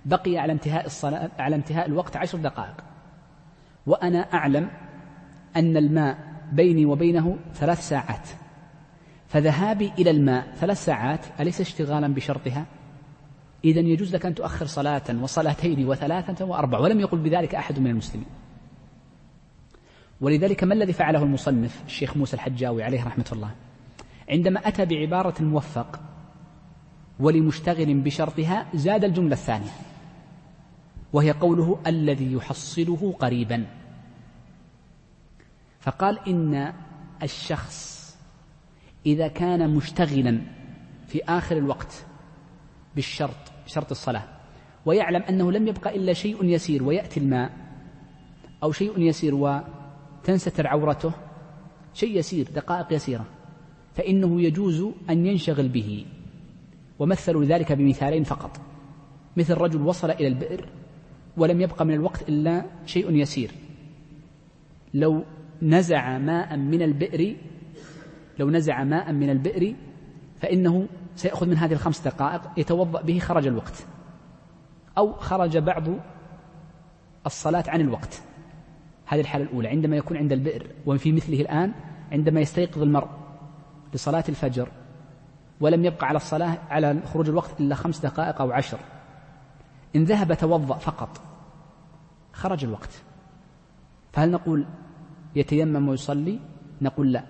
[0.05, 2.83] بقي على انتهاء الصلاة على انتهاء الوقت عشر دقائق.
[3.85, 4.69] وأنا أعلم
[5.55, 6.17] أن الماء
[6.51, 8.27] بيني وبينه ثلاث ساعات.
[9.27, 12.65] فذهابي إلى الماء ثلاث ساعات أليس اشتغالا بشرطها؟
[13.65, 18.27] إذا يجوز لك أن تؤخر صلاة وصلاتين وثلاثة وأربع ولم يقل بذلك أحد من المسلمين.
[20.21, 23.51] ولذلك ما الذي فعله المصنف الشيخ موسى الحجاوي عليه رحمة الله؟
[24.31, 25.99] عندما أتى بعبارة الموفق
[27.19, 29.71] ولمشتغل بشرطها زاد الجملة الثانية.
[31.13, 33.65] وهي قوله الذي يحصله قريبا.
[35.79, 36.73] فقال إن
[37.23, 38.01] الشخص
[39.05, 40.41] إذا كان مشتغلا
[41.07, 42.05] في آخر الوقت
[42.95, 44.23] بالشرط شرط الصلاة
[44.85, 47.51] ويعلم أنه لم يبقى إلا شيء يسير ويأتي الماء
[48.63, 51.11] أو شيء يسير وتنستر عورته
[51.93, 53.25] شيء يسير دقائق يسيرة.
[53.93, 56.05] فإنه يجوز أن ينشغل به.
[56.99, 58.61] ومثلوا ذلك بمثالين فقط.
[59.37, 60.65] مثل رجل وصل إلى البئر
[61.37, 63.51] ولم يبقى من الوقت إلا شيء يسير.
[64.93, 65.23] لو
[65.61, 67.35] نزع ماء من البئر
[68.39, 69.75] لو نزع ماء من البئر
[70.39, 73.85] فإنه سيأخذ من هذه الخمس دقائق يتوضأ به خرج الوقت.
[74.97, 75.83] أو خرج بعض
[77.25, 78.21] الصلاة عن الوقت.
[79.05, 79.67] هذه الحالة الأولى.
[79.67, 81.71] عندما يكون عند البئر وفي مثله الآن
[82.11, 83.20] عندما يستيقظ المرء
[83.93, 84.69] لصلاة الفجر
[85.61, 88.79] ولم يبقى على الصلاة على خروج الوقت إلا خمس دقائق أو عشر.
[89.95, 91.21] إن ذهب توضأ فقط.
[92.33, 93.01] خرج الوقت.
[94.13, 94.65] فهل نقول
[95.35, 96.39] يتيمم ويصلي؟
[96.81, 97.23] نقول لا.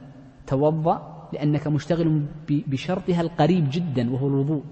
[0.47, 4.63] توضأ لأنك مشتغل بشرطها القريب جدا وهو الوضوء.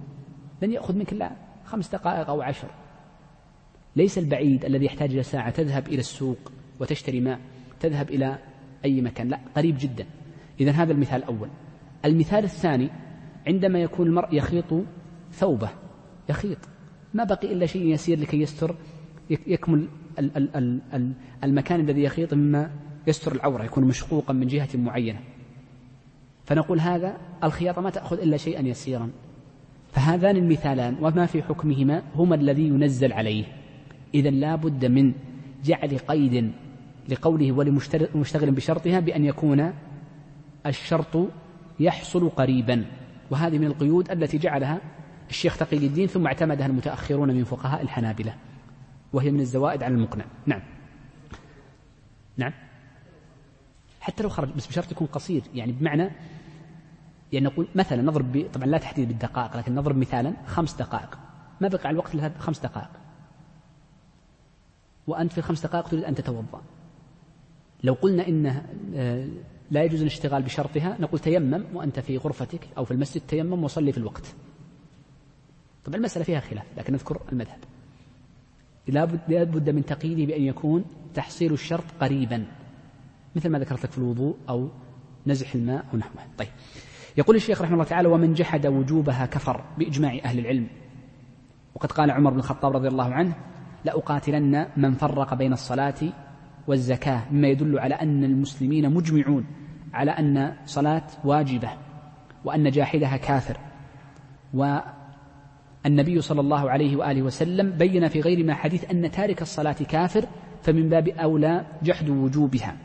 [0.62, 1.32] لن يأخذ منك إلا
[1.66, 2.68] خمس دقائق أو عشر.
[3.96, 7.40] ليس البعيد الذي يحتاج إلى ساعة تذهب إلى السوق وتشتري ماء
[7.80, 8.38] تذهب إلى
[8.86, 9.28] أي مكان.
[9.28, 10.06] لا قريب جدا.
[10.60, 11.50] إذا هذا المثال الأول.
[12.06, 12.90] المثال الثاني
[13.48, 14.84] عندما يكون المرء يخيط
[15.32, 15.70] ثوبه
[16.30, 16.58] يخيط
[17.14, 18.76] ما بقي إلا شيء يسير لكي يستر
[19.30, 19.88] يكمل
[21.44, 22.72] المكان الذي يخيط مما
[23.08, 25.20] يستر العورة يكون مشقوقا من جهة معينة.
[26.46, 29.10] فنقول هذا الخياطة ما تأخذ إلا شيئا يسيرا.
[29.92, 33.46] فهذان المثالان وما في حكمهما هما الذي ينزل عليه.
[34.14, 35.14] إذا لا بد من
[35.64, 36.52] جعل قيد
[37.10, 39.74] لقوله ولمشتغل بشرطها بأن يكون
[40.66, 41.18] الشرط
[41.80, 42.86] يحصل قريبا.
[43.30, 44.82] وهذه من القيود التي جعلها
[45.30, 48.36] الشيخ تقي الدين ثم اعتمدها المتأخرون من فقهاء الحنابلة
[49.14, 50.26] وهي من الزوائد على المقنع.
[50.46, 50.62] نعم.
[52.38, 52.54] نعم.
[54.02, 55.42] حتى لو خرج بس بشرط يكون قصير.
[55.54, 56.10] يعني بمعنى
[57.34, 61.20] يعني نقول مثلا نضرب طبعا لا تحديد بالدقائق لكن نضرب مثالا خمس دقائق.
[61.62, 62.90] ما بقى على الوقت خمس دقائق.
[65.08, 66.62] وأنت في الخمس دقائق تريد أن تتوضأ.
[67.84, 68.66] لو قلنا إنه
[68.96, 69.28] آه،
[69.72, 70.98] لا يجوز الاشتغال بشرطها.
[71.00, 74.36] نقول تيمم وأنت في غرفتك أو في المسجد تيمم وصلي في الوقت.
[75.86, 77.60] طبعا المسألة فيها خلاف لكن نذكر المذهب.
[78.88, 79.06] لا
[79.44, 82.46] بد من تقييده بأن يكون تحصيل الشرط قريبا
[83.36, 84.70] مثل ما ذكرت لك في الوضوء أو
[85.28, 86.24] نزح الماء أو نحوه.
[86.38, 86.48] طيب.
[87.18, 90.68] يقول الشيخ رحمه الله تعالى ومن جحد وجوبها كفر بإجماع أهل العلم
[91.76, 93.36] وقد قال عمر بن الخطاب رضي الله عنه
[93.86, 95.96] لأقاتلن من فرق بين الصلاة
[96.70, 99.46] والزكاة مما يدل على أن المسلمين مجمعون
[99.94, 101.70] على أن صلاة واجبة
[102.46, 103.58] وأن جاحدها كافر.
[104.54, 110.26] والنبي صلى الله عليه وآله وسلم بين في غير ما حديث أن تارك الصلاة كافر
[110.64, 112.78] فمن باب أولى جحد وجوبها.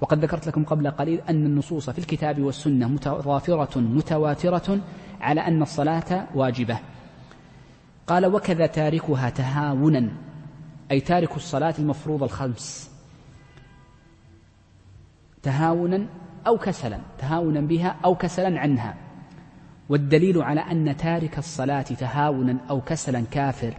[0.00, 4.80] وقد ذكرت لكم قبل قليل أن النصوص في الكتاب والسنة متضافرة متواترة
[5.20, 6.78] على أن الصلاة واجبة.
[8.06, 10.08] قال وكذا تاركها تهاونا
[10.90, 12.91] أي تارك الصلاة المفروضة الخمس.
[15.42, 16.06] تهاونا
[16.46, 18.94] أو كسلا تهاونا بها أو كسلا عنها.
[19.88, 23.74] والدليل على أن تارك الصلاة تهاونا أو كسلا كافر.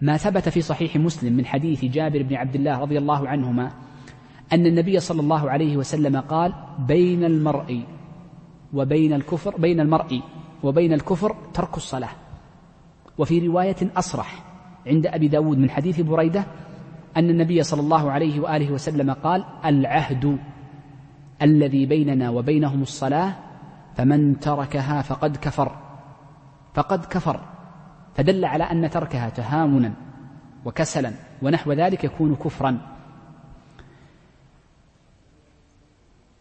[0.00, 3.70] ما ثبت في صحيح مسلم من حديث جابر بن عبد الله رضي الله عنهما
[4.52, 7.82] أن النبي صلى الله عليه وسلم قال بين المرء
[8.72, 10.20] وبين الكفر بين المرء
[10.62, 12.10] وبين الكفر ترك الصلاة.
[13.18, 14.44] وفي رواية أصرح
[14.86, 16.44] عند أبي داود من حديث بريدة
[17.16, 20.38] أن النبي صلى الله عليه وآله وسلم قال العهد
[21.42, 23.32] الذي بيننا وبينهم الصلاة
[23.96, 25.76] فمن تركها فقد كفر.
[26.74, 27.40] فقد كفر.
[28.14, 29.92] فدل على أن تركها تهاونا
[30.64, 32.78] وكسلا ونحو ذلك يكون كفرا.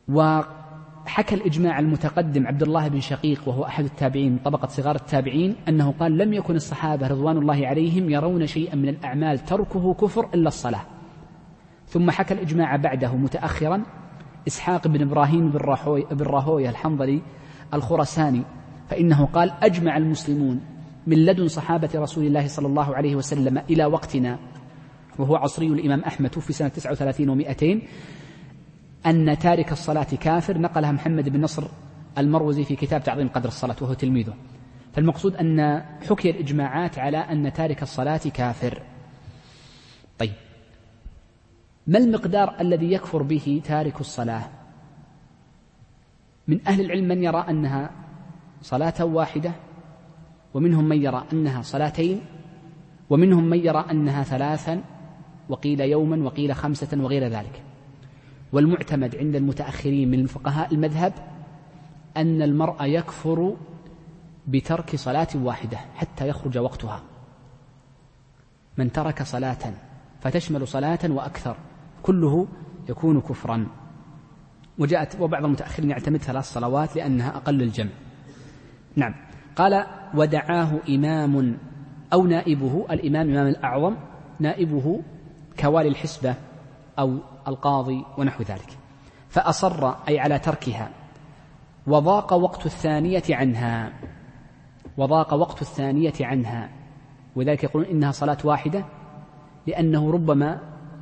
[0.10, 6.18] وحكى الإجماع المتقدم عبد الله بن شقيق وهو أحد التابعين طبقة صغار التابعين أنه قال
[6.18, 10.82] لم يكن الصحابة رضوان الله عليهم يرون شيئا من الأعمال تركه كفر إلا الصلاة.
[11.88, 13.84] ثم حكى الإجماع بعده متأخرا
[14.48, 17.22] إسحاق بن إبراهيم بن, راهوي بن راهوية الحنظلي
[17.74, 18.44] الخرساني
[18.90, 20.62] فإنه قال أجمع المسلمون
[21.08, 24.40] من لدن صحابة رسول الله صلى الله عليه وسلم إلى وقتنا
[25.20, 27.84] وهو عصري الإمام أحمد في سنة 39 و200
[29.06, 31.64] أن تارك الصلاة كافر نقلها محمد بن نصر
[32.18, 34.34] المروزي في كتاب تعظيم قدر الصلاة وهو تلميذه.
[34.94, 38.84] فالمقصود أن حكي الإجماعات على أن تارك الصلاة كافر
[40.20, 40.34] طيب
[41.90, 44.50] ما المقدار الذي يكفر به تارك الصلاة؟
[46.48, 47.90] من أهل العلم من يرى أنها
[48.62, 49.52] صلاة واحدة
[50.54, 52.22] ومنهم من يرى أنها صلاتين
[53.10, 54.82] ومنهم من يرى أنها ثلاثا
[55.50, 57.64] وقيل يوما وقيل خمسة وغير ذلك.
[58.54, 61.14] والمعتمد عند المتأخرين من فقهاء المذهب
[62.18, 63.56] أن المرء يكفر
[64.48, 67.02] بترك صلاة واحدة حتى يخرج وقتها.
[68.78, 69.74] من ترك صلاة
[70.22, 71.58] فتشمل صلاة وأكثر.
[72.04, 72.48] كله
[72.90, 73.68] يكون كفرا.
[74.80, 77.90] وجاءت وبعض المتأخرين يعتمد ثلاث صلوات لأنها أقل الجمع.
[78.96, 79.16] نعم.
[79.56, 81.58] قال ودعاه إمام
[82.14, 82.86] أو نائبه.
[82.92, 83.96] الإمام إمام الأعظم
[84.40, 85.02] نائبه
[85.60, 86.36] كوالي الحسبة
[87.00, 88.78] أو القاضي ونحو ذلك.
[89.30, 90.90] فأصر أي على تركها.
[91.88, 93.94] وضاق وقت الثانية عنها.
[94.98, 96.70] وضاق وقت الثانية عنها.
[97.36, 98.86] وذلك يقولون إنها صلاة واحدة
[99.68, 100.60] لأنه ربما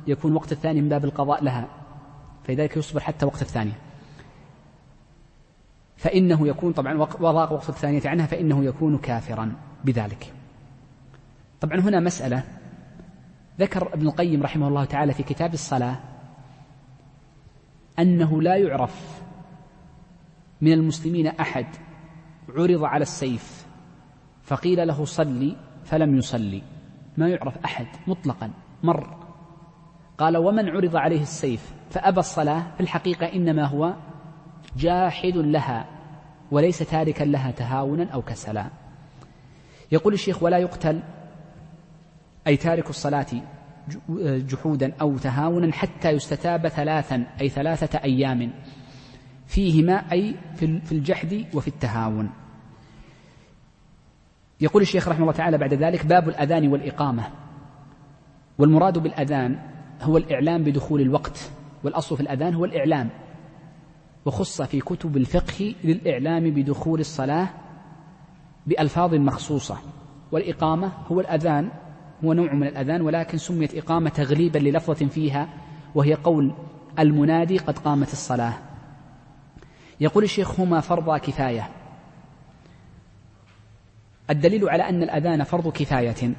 [0.08, 1.68] يكون وقت الثاني من باب القضاء لها
[2.44, 3.78] فلذلك يصبر حتى وقت الثانية.
[5.96, 9.52] فإنه يكون طبعا وضاق وقت الثانية عنها فإنه يكون كافرا
[9.84, 10.32] بذلك.
[11.60, 12.44] طبعا هنا مسألة
[13.60, 15.96] ذكر ابن القيم رحمه الله تعالى في كتاب الصلاة
[17.98, 19.22] أنه لا يعرف
[20.60, 21.66] من المسلمين أحد
[22.48, 23.66] عرض على السيف
[24.42, 26.62] فقيل له صلي فلم يصلي.
[27.16, 28.50] ما يعرف أحد مطلقا
[28.82, 29.17] مر.
[30.18, 33.94] قال ومن عرض عليه السيف فأبى الصلاة في الحقيقة إنما هو
[34.76, 35.86] جاحد لها
[36.50, 38.66] وليس تاركا لها تهاونا أو كسلا.
[39.92, 41.00] يقول الشيخ ولا يقتل
[42.46, 43.26] أي تارك الصلاة
[44.18, 48.52] جحودا أو تهاونا حتى يستتاب ثلاثا أي ثلاثة أيام
[49.46, 52.30] فيهما أي في الجحد وفي التهاون.
[54.60, 57.30] يقول الشيخ رحمه الله تعالى بعد ذلك باب الأذان والإقامة.
[58.58, 61.50] والمراد بالأذان هو الإعلام بدخول الوقت
[61.84, 63.10] والأصل في الأذان هو الإعلام.
[64.24, 67.48] وخص في كتب الفقه للإعلام بدخول الصلاة
[68.66, 69.78] بألفاظ مخصوصة.
[70.32, 71.70] والإقامة هو الأذان
[72.24, 75.48] هو نوع من الأذان ولكن سميت إقامة تغليبا للفظة فيها
[75.94, 76.54] وهي قول
[76.98, 78.54] المنادي قد قامت الصلاة.
[80.00, 81.68] يقول الشيخ هما فرض كفاية.
[84.30, 86.34] الدليل على أن الأذان فرض كفاية.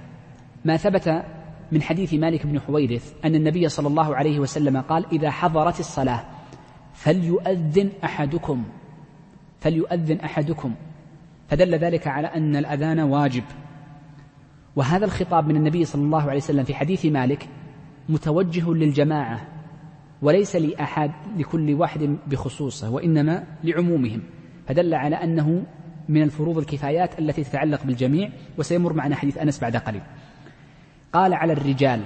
[0.65, 1.23] ما ثبت
[1.71, 6.25] من حديث مالك بن حويرث أن النبي صلى الله عليه وسلم قال إذا حضرت الصلاة
[6.93, 8.63] فليؤذن أحدكم
[9.59, 10.75] فليؤذن أحدكم.
[11.47, 13.43] فدل ذلك على أن الأذان واجب.
[14.75, 17.49] وهذا الخطاب من النبي صلى الله عليه وسلم في حديث مالك
[18.09, 19.47] متوجه للجماعة
[20.21, 24.21] وليس لأحد لكل واحد بخصوصه وإنما لعمومهم.
[24.67, 25.63] فدل على أنه
[26.09, 30.01] من الفروض الكفايات التي تتعلق بالجميع وسيمر معنا حديث أنس بعد قليل.
[31.13, 32.01] قال على الرجال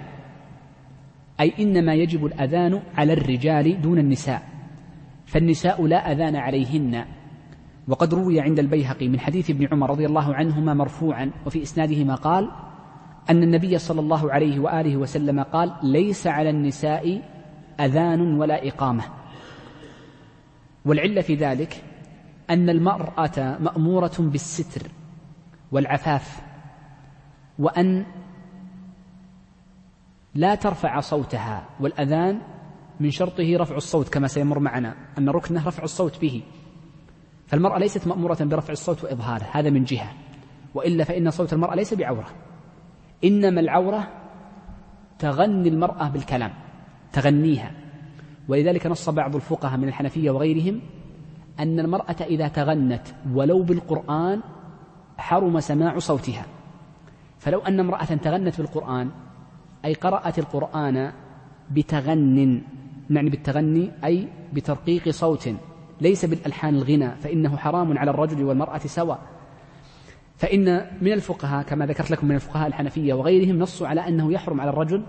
[1.40, 4.44] أي إنما يجب الأذان على الرجال دون النساء
[5.26, 7.06] فالنساء لا أذان عليهن.
[7.88, 12.16] وقد روي عند البيهقي من حديث ابن عمر رضي الله عنهما مرفوعا وفي إسناده ما
[12.16, 12.52] قال
[13.30, 17.22] أن النبي صلى الله عليه وآله وسلم قال ليس على النساء
[17.80, 19.04] أذان ولا إقامة.
[20.86, 21.84] والعلة في ذلك
[22.50, 24.88] أن المرأة مأمورة بالستر
[25.72, 26.42] والعفاف
[27.60, 28.06] وأن
[30.36, 32.42] لا ترفع صوتها والأذان
[33.00, 36.42] من شرطه رفع الصوت كما سيمر معنا أن ركنه رفع الصوت به.
[37.48, 40.14] فالمرأة ليست مأمورة برفع الصوت وإظهاره هذا من جهة.
[40.76, 42.28] وإلا فإن صوت المرأة ليس بعورة.
[43.24, 44.08] إنما العورة
[45.20, 46.54] تغني المرأة بالكلام
[47.14, 47.72] تغنيها.
[48.48, 50.82] ولذلك نص بعض الفقهاء من الحنفية وغيرهم
[51.60, 54.42] أن المرأة إذا تغنت ولو بالقرآن
[55.18, 56.46] حرم سماع صوتها.
[57.40, 59.12] فلو أن امرأة تغنت بالقرآن
[59.86, 61.12] أي قرأت القرآن
[61.72, 62.62] بتغن
[63.10, 65.50] يعني بالتغني أي بترقيق صوت
[66.02, 69.20] ليس بالألحان الغنى فإنه حرام على الرجل والمرأة سواء.
[70.38, 74.70] فإن من الفقهاء كما ذكرت لكم من الفقهاء الحنفية وغيرهم نصوا على أنه يحرم على
[74.70, 75.04] الرجل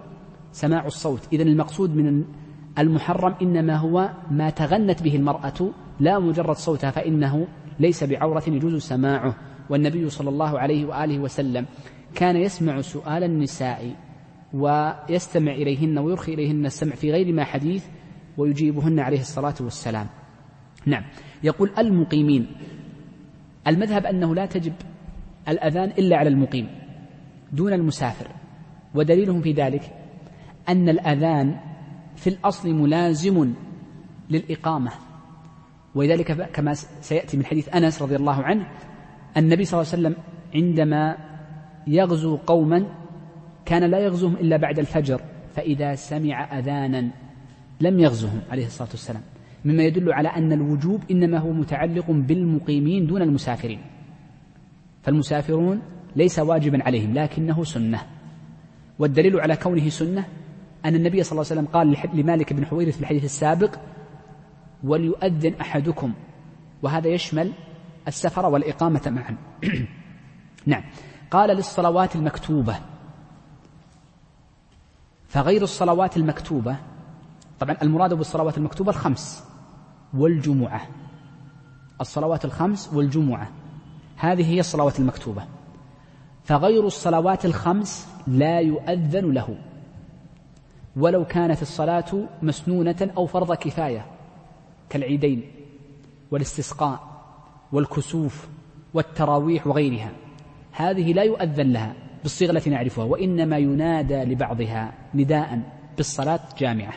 [0.53, 1.29] سماع الصوت.
[1.33, 2.25] إذا المقصود من
[2.79, 7.47] المحرم إنما هو ما تغنت به المرأة لا مجرد صوتها فإنه
[7.81, 9.35] ليس بعورة يجوز سماعه.
[9.71, 11.67] والنبي صلى الله عليه وآله وسلم
[12.15, 13.95] كان يسمع سؤال النساء
[14.55, 17.87] ويستمع إليهن ويرخي إليهن السمع في غير ما حديث
[18.37, 20.07] ويجيبهن عليه الصلاة والسلام.
[20.87, 21.03] نعم.
[21.43, 22.47] يقول المقيمين.
[23.67, 24.73] المذهب أنه لا تجب
[25.49, 26.69] الأذان إلا على المقيم
[27.53, 28.29] دون المسافر.
[28.95, 29.83] ودليلهم في ذلك
[30.69, 31.61] أن الأذان
[32.17, 33.55] في الأصل ملازم
[34.31, 34.91] للإقامة.
[35.95, 38.67] ولذلك كما سيأتي من حديث أنس رضي الله عنه
[39.37, 40.17] النبي صلى الله عليه وسلم
[40.55, 41.17] عندما
[41.87, 43.04] يغزو قوما
[43.67, 45.21] كان لا يغزوهم إلا بعد الفجر
[45.55, 47.11] فإذا سمع أذانا
[47.81, 49.23] لم يغزهم عليه الصلاة والسلام.
[49.65, 53.79] مما يدل على أن الوجوب إنما هو متعلق بالمقيمين دون المسافرين.
[55.03, 55.83] فالمسافرون
[56.17, 58.01] ليس واجبا عليهم لكنه سنة.
[58.99, 60.25] والدليل على كونه سنة
[60.85, 63.77] أن النبي صلى الله عليه وسلم قال لمالك بن حويرث في الحديث السابق
[64.85, 66.13] وليؤذن أحدكم.
[66.83, 67.53] وهذا يشمل
[68.09, 69.37] السفر والإقامة معا.
[70.67, 70.83] نعم.
[71.31, 72.94] قال للصلوات المكتوبة
[75.35, 76.77] فغير الصلوات المكتوبة
[77.61, 79.45] طبعا المراد بالصلوات المكتوبة الخمس
[80.17, 80.89] والجمعة.
[82.01, 83.51] الصلوات الخمس والجمعة
[84.17, 85.45] هذه هي الصلوات المكتوبة.
[86.45, 89.57] فغير الصلوات الخمس لا يؤذن له
[90.97, 94.07] ولو كانت الصلاة مسنونة أو فرض كفاية
[94.89, 95.51] كالعيدين
[96.31, 97.01] والاستسقاء
[97.73, 98.49] والكسوف
[98.95, 100.11] والتراويح وغيرها
[100.73, 102.04] هذه لا يؤذن لها.
[102.25, 105.61] بالصيغة التي نعرفها وإنما ينادى لبعضها نداء
[105.97, 106.95] بالصلاة جامعة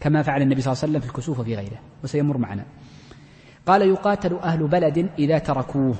[0.00, 2.64] كما فعل النبي صلى الله عليه وسلم في الكسوف وفي غيره وسيمر معنا.
[3.66, 5.94] قال يقاتل أهل بلد إذا تركوه.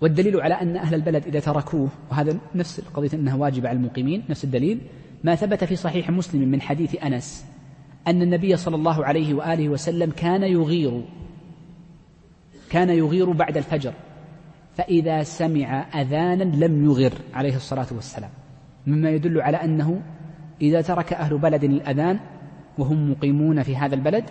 [0.00, 4.44] والدليل على أن أهل البلد إذا تركوه وهذا نفس القضية أنها واجبة على المقيمين نفس
[4.44, 4.80] الدليل
[5.24, 7.44] ما ثبت في صحيح مسلم من حديث أنس
[8.06, 11.04] أن النبي صلى الله عليه وآله وسلم كان يغير
[12.70, 13.92] كان يغير بعد الفجر.
[14.78, 18.30] فإذا سمع أذانا لم يغر عليه الصلاة والسلام.
[18.86, 20.02] مما يدل على أنه
[20.60, 22.20] إذا ترك أهل بلد الأذان
[22.78, 24.24] وهم مقيمون في هذا البلد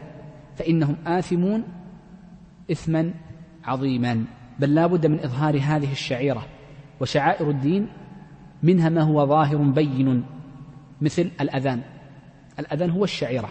[0.56, 1.64] فإنهم آثمون
[2.72, 3.14] إثما
[3.64, 4.26] عظيما.
[4.60, 6.46] بل لا بد من إظهار هذه الشعيرة
[7.00, 7.88] وشعائر الدين
[8.64, 10.24] منها ما هو ظاهر بين
[11.02, 11.82] مثل الأذان.
[12.60, 13.50] الأذان هو الشعيرة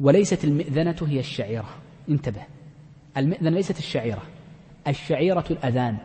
[0.00, 1.68] وليست المئذنة هي الشعيرة.
[2.08, 2.42] انتبه.
[3.16, 4.22] المئذنة ليست الشعيرة.
[4.88, 5.96] الشعيرة الأذان.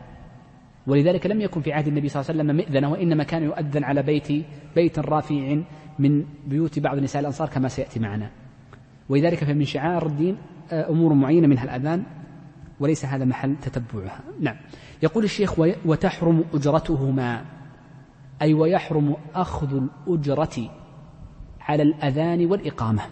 [0.86, 4.02] ولذلك لم يكن في عهد النبي صلى الله عليه وسلم مئذنة وإنما كان يؤذن على
[4.02, 4.28] بيت
[4.74, 5.56] بيت رافع
[5.98, 8.30] من بيوت بعض نساء الأنصار كما سيأتي معنا.
[9.08, 10.36] ولذلك فمن شعار الدين
[10.72, 12.02] آه، أمور معينة منها الأذان
[12.80, 14.20] وليس هذا محل تتبعها.
[14.40, 14.56] نعم.
[15.02, 17.44] يقول الشيخ وتحرم أجرتهما.
[18.42, 20.70] أي ويحرم أخذ الأجرة
[21.60, 23.02] على الأذان والإقامة.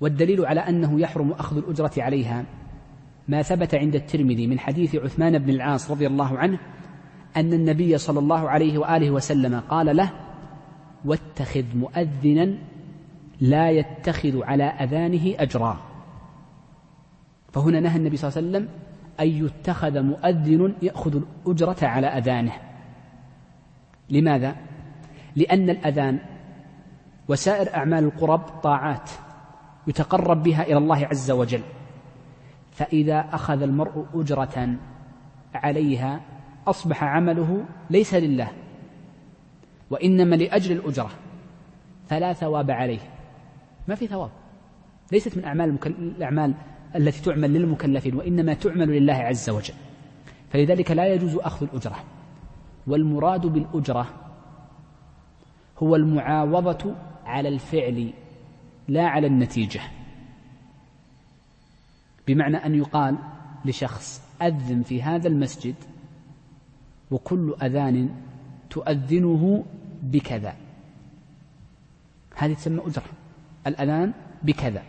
[0.00, 2.44] والدليل على أنه يحرم أخذ الأجرة عليها
[3.28, 6.58] ما ثبت عند الترمذي من حديث عثمان بن العاص رضي الله عنه
[7.36, 10.10] أن النبي صلى الله عليه وآله وسلم قال له
[11.04, 12.58] واتخذ مؤذنا
[13.40, 15.80] لا يتخذ على أذانه أجرا.
[17.52, 18.68] فهنا نهى النبي صلى الله عليه وسلم
[19.20, 22.52] أن يتخذ مؤذن يأخذ الأجرة على أذانه.
[24.10, 24.56] لماذا؟
[25.36, 26.18] لأن الأذان
[27.28, 29.10] وسائر أعمال القرب طاعات
[29.86, 31.62] يتقرب بها إلى الله عز وجل.
[32.76, 34.76] فإذا أخذ المرء أجرة
[35.54, 36.20] عليها
[36.66, 38.52] أصبح عمله ليس لله
[39.90, 41.10] وإنما لأجل الأجرة.
[42.06, 42.98] فلا ثواب عليه.
[43.88, 44.30] ما في ثواب.
[45.12, 46.54] ليست من أعمال الأعمال
[46.96, 49.74] التي تعمل للمكلفين وإنما تعمل لله عز وجل.
[50.50, 52.04] فلذلك لا يجوز أخذ الأجرة.
[52.86, 54.06] والمراد بالأجرة
[55.78, 58.12] هو المعاوضة على الفعل
[58.88, 59.80] لا على النتيجة.
[62.26, 63.16] بمعنى أن يقال
[63.64, 65.74] لشخص أذن في هذا المسجد
[67.10, 68.10] وكل أذان
[68.70, 69.64] تؤذنه
[70.02, 70.54] بكذا.
[72.36, 73.04] هذه تسمى أجرة
[73.66, 74.12] الأذان
[74.42, 74.82] بكذا.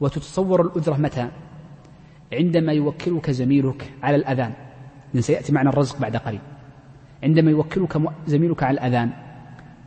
[0.00, 1.30] وتتصور الأجرة متى؟
[2.32, 4.52] عندما يوكلك زميلك على الأذان.
[5.14, 6.40] لأن سيأتي معنا الرزق بعد قليل
[7.22, 9.12] عندما يوكلك زميلك على الأذان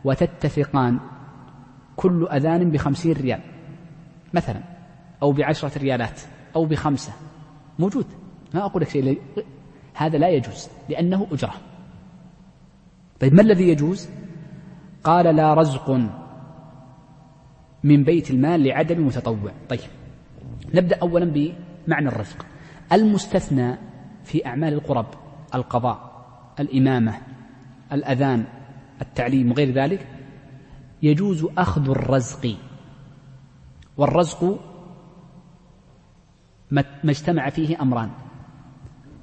[0.04, 1.00] وتتفقان
[1.96, 3.40] كل أذان بخمسين ريال
[4.34, 4.75] مثلا.
[5.22, 6.20] أو بعشرة ريالات
[6.56, 7.12] أو بخمسة.
[7.78, 8.06] موجود.
[8.54, 9.20] ما أقول لك شيء.
[9.94, 11.54] هذا لا يجوز لأنه أجرة.
[13.20, 14.08] طيب ما الذي يجوز؟
[15.04, 15.90] قال لا رزق
[17.84, 19.52] من بيت المال لعدم متطوع.
[19.68, 19.80] طيب
[20.74, 22.46] نبدأ أولا بمعنى الرزق.
[22.92, 23.76] المستثنى
[24.24, 25.06] في أعمال القرب
[25.54, 26.26] القضاء
[26.60, 27.18] الإمامة
[27.92, 28.44] الأذان
[29.02, 30.06] التعليم وغير ذلك
[31.02, 32.56] يجوز أخذ الرزق.
[33.96, 34.60] والرزق
[37.04, 38.10] ما اجتمع فيه أمران.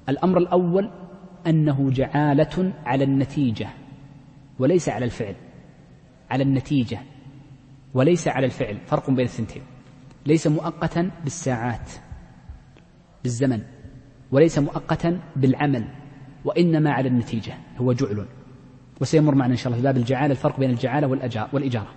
[0.10, 0.92] الأمر الأول
[1.48, 3.70] أنه جعالة على النتيجة
[4.60, 5.36] وليس على الفعل.
[6.32, 7.00] على النتيجة
[7.94, 8.78] وليس على الفعل.
[8.86, 9.62] فرق بين الثنتين.
[10.26, 11.92] ليس مؤقتا بالساعات
[13.24, 13.62] بالزمن.
[14.32, 15.88] وليس مؤقتا بالعمل
[16.46, 17.54] وإنما على النتيجة.
[17.78, 18.26] هو جعل.
[19.02, 21.08] وسيمر معنا إن شاء الله في باب الجعالة الفرق بين الجعالة
[21.54, 21.94] والإجارة.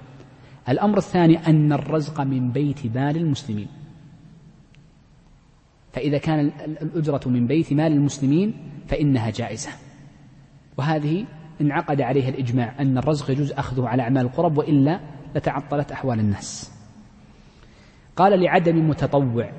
[0.69, 3.69] الأمر الثاني أن الرزق من بيت مال المسلمين.
[5.97, 6.41] فإذا كان
[6.83, 8.55] الأجرة من بيت مال المسلمين
[8.87, 9.71] فإنها جائزة.
[10.79, 11.27] وهذه
[11.61, 15.01] انعقد عليها الإجماع أن الرزق يجوز أخذه على أعمال القرب وإلا
[15.35, 16.73] لتعطلت أحوال الناس.
[18.17, 19.53] قال لعدم متطوع.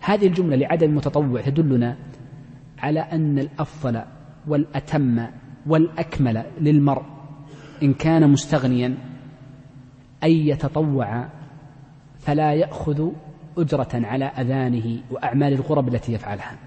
[0.00, 1.96] هذه الجملة لعدم متطوع تدلنا
[2.78, 4.02] على أن الأفضل
[4.46, 5.26] والأتم
[5.66, 7.04] والأكمل للمرء
[7.82, 8.94] إن كان مستغنيا
[10.24, 11.28] أن يتطوع
[12.18, 13.10] فلا يأخذ
[13.58, 16.58] أجرة على أذانه وأعمال القرب التي يفعلها.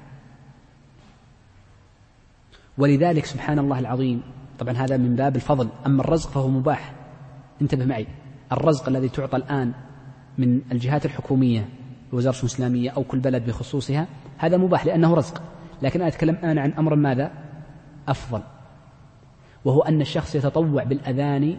[2.77, 4.21] ولذلك سبحان الله العظيم
[4.59, 6.93] طبعا هذا من باب الفضل أما الرزق فهو مباح.
[7.61, 8.07] انتبه معي
[8.51, 9.73] الرزق الذي تعطى الآن
[10.37, 11.69] من الجهات الحكومية
[12.13, 15.41] الوزارة الإسلامية أو كل بلد بخصوصها هذا مباح لأنه رزق.
[15.81, 17.31] لكن أنا أتكلم الآن عن أمر ماذا؟
[18.07, 18.41] أفضل
[19.65, 21.57] وهو أن الشخص يتطوع بالأذان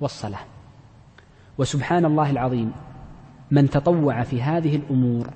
[0.00, 0.40] والصلاة.
[1.58, 2.72] وسبحان الله العظيم
[3.52, 5.30] من تطوع في هذه الأمور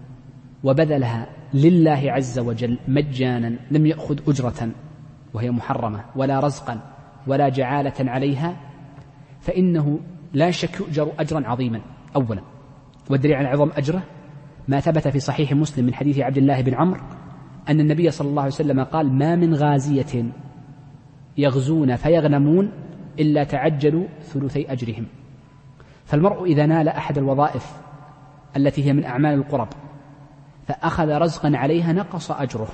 [0.65, 4.71] وبذلها لله عز وجل مجانا لم يأخذ أجرة
[5.35, 6.81] وهي محرمة ولا رزقا
[7.27, 8.57] ولا جعالة عليها
[9.41, 10.01] فإنه
[10.33, 11.81] لا شك يؤجر أجرا عظيما.
[12.17, 12.43] أولا
[13.11, 14.03] والدليل على عظم أجره
[14.69, 17.01] ما ثبت في صحيح مسلم من حديث عبد الله بن عمرو
[17.69, 20.25] أن النبي صلى الله عليه وسلم قال ما من غازية
[21.39, 22.73] يغزون فيغنمون
[23.21, 25.07] إلا تعجلوا ثلثي أجرهم.
[26.05, 27.86] فالمرء إذا نال أحد الوظائف
[28.57, 29.69] التي هي من أعمال القرب.
[30.69, 32.69] فأخذ رزقا عليها نقص أجره.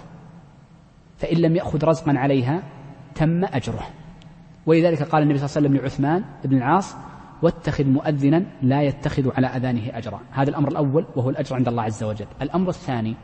[1.19, 2.63] فإن لم يأخذ رزقا عليها
[3.15, 3.87] تم أجره.
[4.67, 6.95] ولذلك قال النبي صلى الله عليه وسلم لعثمان بن العاص
[7.43, 10.21] واتخذ مؤذنا لا يتخذ على أذانه أجرا.
[10.31, 12.27] هذا الأمر الأول وهو الأجر عند الله عز وجل.
[12.43, 13.15] الأمر الثاني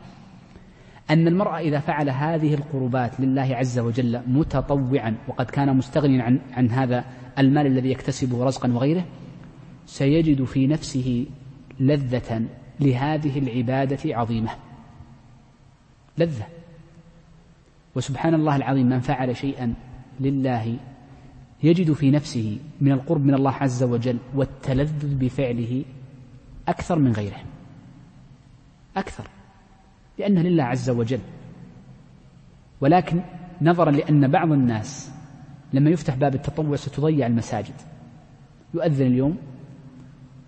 [1.09, 6.69] أن المرأة إذا فعل هذه القربات لله عز وجل متطوعا وقد كان مستغنيا عن, عن
[6.69, 7.05] هذا
[7.39, 9.05] المال الذي يكتسبه رزقا وغيره
[9.85, 11.25] سيجد في نفسه
[11.79, 12.45] لذة
[12.79, 14.51] لهذه العبادة عظيمة.
[16.17, 16.47] لذة.
[17.95, 19.73] وسبحان الله العظيم من فعل شيئا
[20.19, 20.77] لله
[21.63, 25.85] يجد في نفسه من القرب من الله عز وجل والتلذذ بفعله
[26.67, 27.43] أكثر من غيره.
[28.97, 29.23] أكثر.
[30.17, 31.19] لأنه لله عز وجل.
[32.81, 33.21] ولكن
[33.61, 35.11] نظرا لأن بعض الناس
[35.73, 37.75] لما يفتح باب التطوع ستضيع المساجد.
[38.73, 39.37] يؤذن اليوم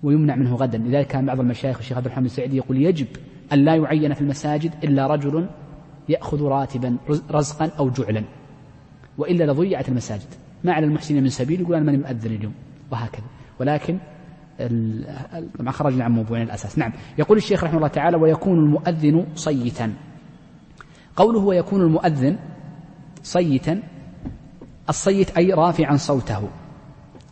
[0.03, 0.77] ويمنع منه غدا.
[0.77, 3.07] لذلك كان بعض المشايخ الشيخ عبد الرحمن السعيدي يقول يجب
[3.53, 5.49] أن لا يعين في المساجد إلا رجل
[6.09, 6.97] يأخذ راتبا
[7.31, 8.23] رزقا أو جعلا
[9.17, 10.27] وإلا لضيعت المساجد.
[10.63, 12.53] ما على المحسنين من سبيل؟ يقول أنا ماني مؤذن اليوم
[12.91, 13.25] وهكذا.
[13.59, 13.97] ولكن
[15.59, 16.77] طبعا خرجنا عن موضوعنا الأساس.
[16.77, 16.91] نعم.
[17.17, 19.93] يقول الشيخ رحمه الله تعالى ويكون المؤذن صيتا.
[21.15, 22.37] قوله ويكون المؤذن
[23.23, 23.83] صيتا
[24.89, 26.49] الصيت أي رافعا صوته.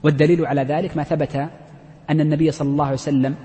[0.04, 1.50] والدليل على ذلك ما ثبت
[2.10, 3.36] أن النبي صلى الله عليه وسلم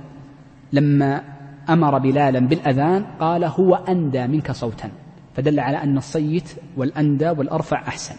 [0.73, 1.23] لما
[1.69, 4.91] أمر بلالا بالأذان قال هو أندى منك صوتا
[5.35, 8.15] فدل على أن الصيت والأندى والأرفع أحسن.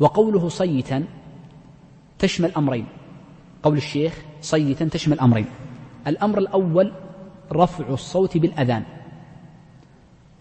[0.00, 1.04] وقوله صيتا
[2.18, 2.86] تشمل أمرين.
[3.62, 5.46] قول الشيخ صيتا تشمل أمرين.
[6.06, 6.92] الأمر الأول
[7.52, 8.82] رفع الصوت بالأذان.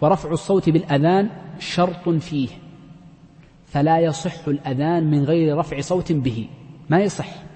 [0.02, 2.50] ورفع الصوت بالأذان شرط فيه
[3.66, 6.50] فلا يصح الأذان من غير رفع صوت به.
[6.90, 7.53] ما يصح.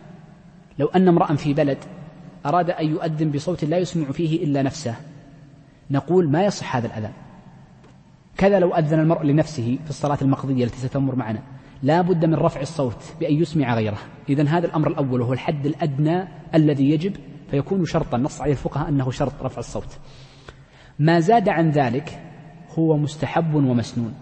[0.79, 1.77] لو أن امرأ في بلد
[2.45, 4.95] أراد أن يؤذن بصوت لا يسمع فيه إلا نفسه
[5.91, 7.13] نقول ما يصح هذا الأذان؟
[8.37, 11.43] كذا لو أذن المرء لنفسه في الصلاة المقضية التي ستمر معنا
[11.83, 13.97] لا بد من رفع الصوت بأن يسمع غيره.
[14.29, 17.15] إذا هذا الأمر الأول وهو الحد الأدنى الذي يجب
[17.51, 19.97] فيكون شرطا نص عليه الفقهاء أنه شرط رفع الصوت.
[20.99, 22.19] ما زاد عن ذلك
[22.79, 24.13] هو مستحب ومسنون.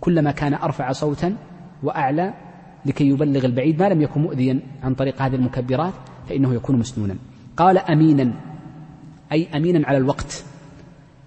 [0.00, 1.36] كلما كان أرفع صوتا
[1.82, 2.34] وأعلى
[2.86, 5.92] لكي يبلغ البعيد ما لم يكن مؤذيا عن طريق هذه المكبرات
[6.28, 7.16] فإنه يكون مسنونا.
[7.56, 8.32] قال أمينا
[9.32, 10.44] أي أمينا على الوقت.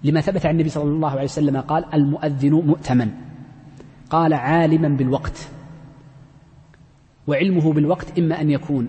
[0.04, 3.10] لما ثبت عن النبي صلى الله عليه وسلم قال المؤذن مؤتمن.
[4.10, 5.48] قال عالما بالوقت.
[7.26, 8.88] وعلمه بالوقت إما أن يكون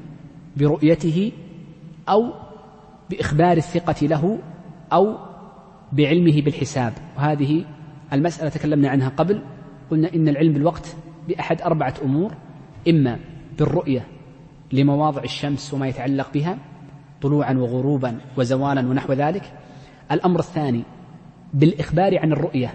[0.57, 1.31] برؤيته
[2.09, 2.33] أو
[3.09, 4.39] بإخبار الثقة له
[4.93, 5.17] أو
[5.93, 6.93] بعلمه بالحساب.
[7.17, 7.65] وهذه
[8.13, 9.41] المسألة تكلمنا عنها قبل.
[9.91, 10.95] قلنا إن العلم بالوقت
[11.27, 12.33] بأحد أربعة أمور.
[12.89, 13.19] إما
[13.59, 14.07] بالرؤية
[14.71, 16.57] لمواضع الشمس وما يتعلق بها
[17.21, 19.53] طلوعا وغروبا وزوالا ونحو ذلك.
[20.11, 20.83] الأمر الثاني
[21.53, 22.73] بالإخبار عن الرؤية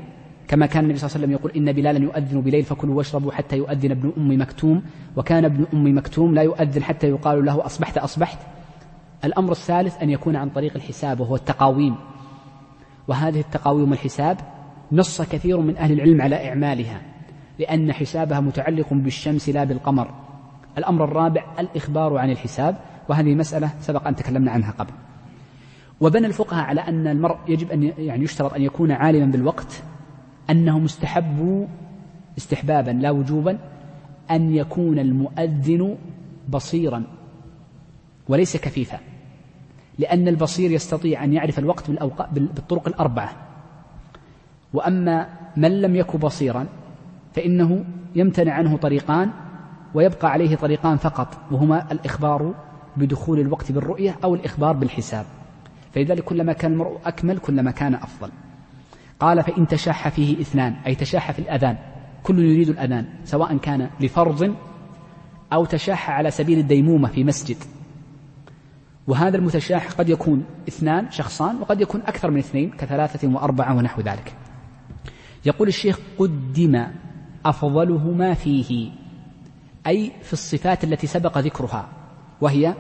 [0.49, 3.57] كما كان النبي صلى الله عليه وسلم يقول إن بلالا يؤذن بليل فكلوا واشربوا حتى
[3.57, 4.83] يؤذن ابن أم مكتوم.
[5.17, 8.39] وكان ابن أم مكتوم لا يؤذن حتى يقال له أصبحت أصبحت.
[9.25, 11.95] الأمر الثالث أن يكون عن طريق الحساب وهو التقاويم.
[13.09, 14.37] وهذه التقاويم الحساب
[14.93, 17.01] نص كثير من أهل العلم على إعمالها.
[17.59, 20.11] لأن حسابها متعلق بالشمس لا بالقمر.
[20.79, 22.77] الأمر الرابع الإخبار عن الحساب
[23.09, 24.93] وهذه مسألة سبق أن تكلمنا عنها قبل.
[26.01, 29.83] وبنى الفقهاء على أن المرء يجب أن يعني يشترط أن يكون عالما بالوقت
[30.51, 31.69] أنه مستحب
[32.39, 33.59] استحبابا لا وجوبا
[34.31, 35.97] أن يكون المؤذن
[36.49, 37.03] بصيرا
[38.29, 38.99] وليس كفيفا.
[39.99, 41.91] لأن البصير يستطيع أن يعرف الوقت
[42.31, 43.33] بالطرق الأربعة.
[44.73, 46.67] وأما من لم يكن بصيرا
[47.39, 47.85] فإنه
[48.15, 49.31] يمتنع عنه طريقان
[49.95, 52.55] ويبقى عليه طريقان فقط وهما الإخبار
[52.97, 55.25] بدخول الوقت بالرؤية أو الإخبار بالحساب.
[55.95, 58.31] فلذلك كلما كان المرء أكمل كلما كان أفضل.
[59.21, 61.77] قال فإن تشاح فيه إثنان أي تشاح في الأذان
[62.23, 64.55] كل يريد الأذان سواء كان لفرض
[65.53, 67.57] أو تشاح على سبيل الديمومة في مسجد.
[69.07, 74.33] وهذا المتشاح قد يكون اثنان شخصان وقد يكون أكثر من اثنين كثلاثة وأربعة ونحو ذلك.
[75.47, 76.87] يقول الشيخ قدم
[77.45, 78.91] أفضلهما فيه
[79.87, 81.89] أي في الصفات التي سبق ذكرها
[82.41, 82.75] وهي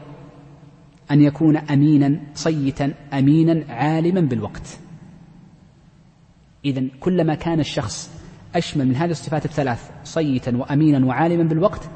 [1.10, 4.78] أن يكون أمينا صيتا أمينا عالما بالوقت.
[6.64, 8.10] إذا كلما كان الشخص
[8.54, 11.90] أشمل من هذه الصفات الثلاث صيتا وأمينا وعالما بالوقت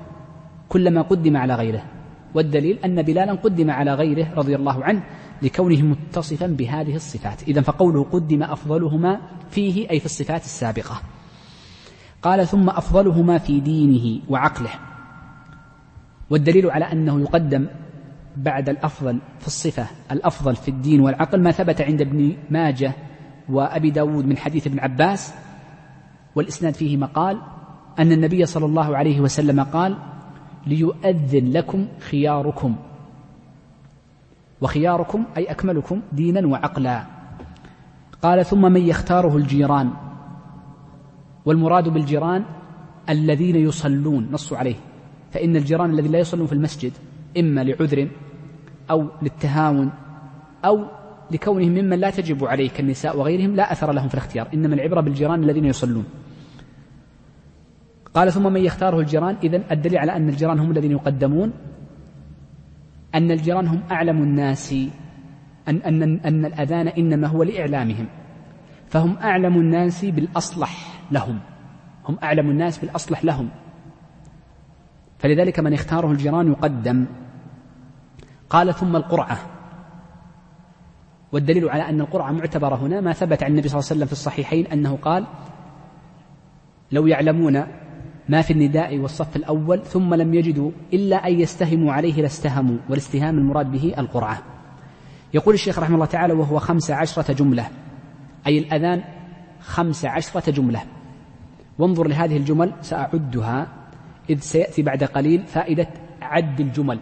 [0.68, 1.84] كلما قدم على غيره.
[2.34, 5.02] والدليل أن بلالا قدم على غيره رضي الله عنه
[5.42, 7.42] لكونه متصفا بهذه الصفات.
[7.42, 11.02] إذا فقوله قدم أفضلهما فيه أي في الصفات السابقة.
[12.22, 14.70] قال ثم أفضلهما في دينه وعقله.
[16.30, 17.66] والدليل على أنه يقدم
[18.36, 22.92] بعد الأفضل في الصفة الأفضل في الدين والعقل ما ثبت عند ابن ماجه
[23.48, 25.34] وأبي داود من حديث ابن عباس
[26.34, 27.40] والإسناد فيه مقال
[27.98, 29.96] أن النبي صلى الله عليه وسلم قال
[30.66, 32.76] ليؤذن لكم خياركم.
[34.60, 37.04] وخياركم أي أكملكم دينا وعقلا.
[38.22, 39.90] قال ثم من يختاره الجيران.
[41.46, 42.44] والمراد بالجيران
[43.08, 44.76] الذين يصلون نصوا عليه.
[45.30, 46.92] فإن الجيران الذين لا يصلون في المسجد
[47.38, 48.08] إما لعذر
[48.90, 49.90] أو للتهاون
[50.64, 50.84] أو
[51.30, 55.44] لكونهم ممن لا تجب عليه كالنساء وغيرهم لا أثر لهم في الاختيار إنما العبرة بالجيران
[55.44, 56.04] الذين يصلون.
[58.14, 61.52] قال ثم من يختاره الجيران؟ إذا الدليل على أن الجيران هم الذين يقدمون.
[63.14, 64.74] أن الجيران هم أعلم الناس.
[65.68, 68.06] أن, أن, أن الأذان إنما هو لإعلامهم.
[68.88, 70.91] فهم أعلم الناس بالأصلح.
[71.12, 71.38] لهم.
[72.08, 73.48] هم أعلم الناس بالأصلح لهم.
[75.18, 77.06] فلذلك من اختاره الجيران يقدم.
[78.50, 79.38] قال ثم القرعة.
[81.32, 84.12] والدليل على أن القرعة معتبرة هنا ما ثبت عن النبي صلى الله عليه وسلم في
[84.12, 85.26] الصحيحين أنه قال
[86.92, 87.66] لو يعلمون
[88.28, 92.76] ما في النداء والصف الأول ثم لم يجدوا إلا أن يستهموا عليه لاستهموا.
[92.88, 94.42] والاستهام المراد به القرعة.
[95.34, 97.68] يقول الشيخ رحمه الله تعالى وهو خمس عشرة جملة.
[98.46, 99.02] أي الأذان
[99.60, 100.82] خمس عشرة جملة.
[101.78, 103.66] وانظر لهذه الجمل سأعدها.
[104.30, 105.88] إذ سيأتي بعد قليل فائدة
[106.22, 106.98] عد الجمل.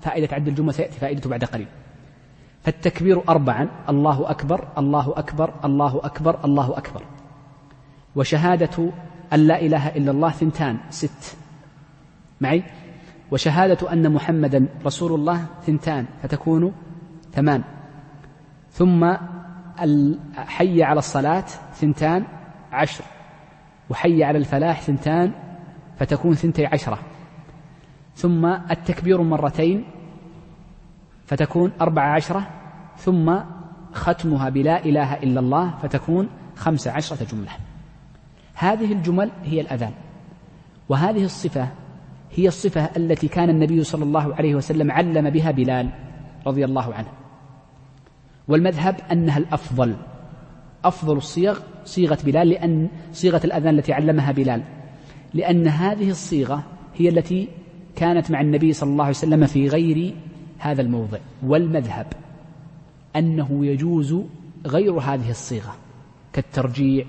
[0.00, 1.66] فائدة عد الجمل سيأتي فائدته بعد قليل.
[2.62, 7.02] فالتكبير أربعا الله أكبر الله أكبر الله أكبر الله أكبر.
[8.16, 8.92] وشهادة
[9.32, 11.36] أن لا إله إلا الله ثنتان ست.
[12.40, 12.64] معي؟
[13.30, 16.72] وشهادة أن محمدا رسول الله ثنتان فتكون
[17.32, 17.62] ثمان.
[18.72, 19.14] ثم
[20.36, 21.44] حي على الصلاة
[21.74, 22.24] ثنتان
[22.72, 23.04] عشر.
[23.90, 25.32] وحي على الفلاح ثنتان
[25.98, 26.98] فتكون ثنتي عشرة.
[28.14, 29.84] ثم التكبير مرتين
[31.26, 32.46] فتكون أربع عشرة.
[32.96, 33.38] ثم
[33.92, 37.50] ختمها بلا إله إلا الله فتكون خمس عشرة جملة.
[38.54, 39.92] هذه الجمل هي الأذان.
[40.88, 41.68] وهذه الصفة
[42.32, 45.90] هي الصفة التي كان النبي صلى الله عليه وسلم علم بها بلال
[46.46, 47.08] رضي الله عنه.
[48.48, 49.96] والمذهب أنها الأفضل.
[50.84, 54.62] أفضل الصيغ صيغة بلال لأن صيغة الأذان التي علمها بلال.
[55.34, 56.64] لأن هذه الصيغة
[56.96, 57.48] هي التي
[57.96, 60.14] كانت مع النبي صلى الله عليه وسلم في غير
[60.58, 62.06] هذا الموضع والمذهب
[63.16, 64.16] أنه يجوز
[64.66, 65.76] غير هذه الصيغة
[66.32, 67.04] كالترجيع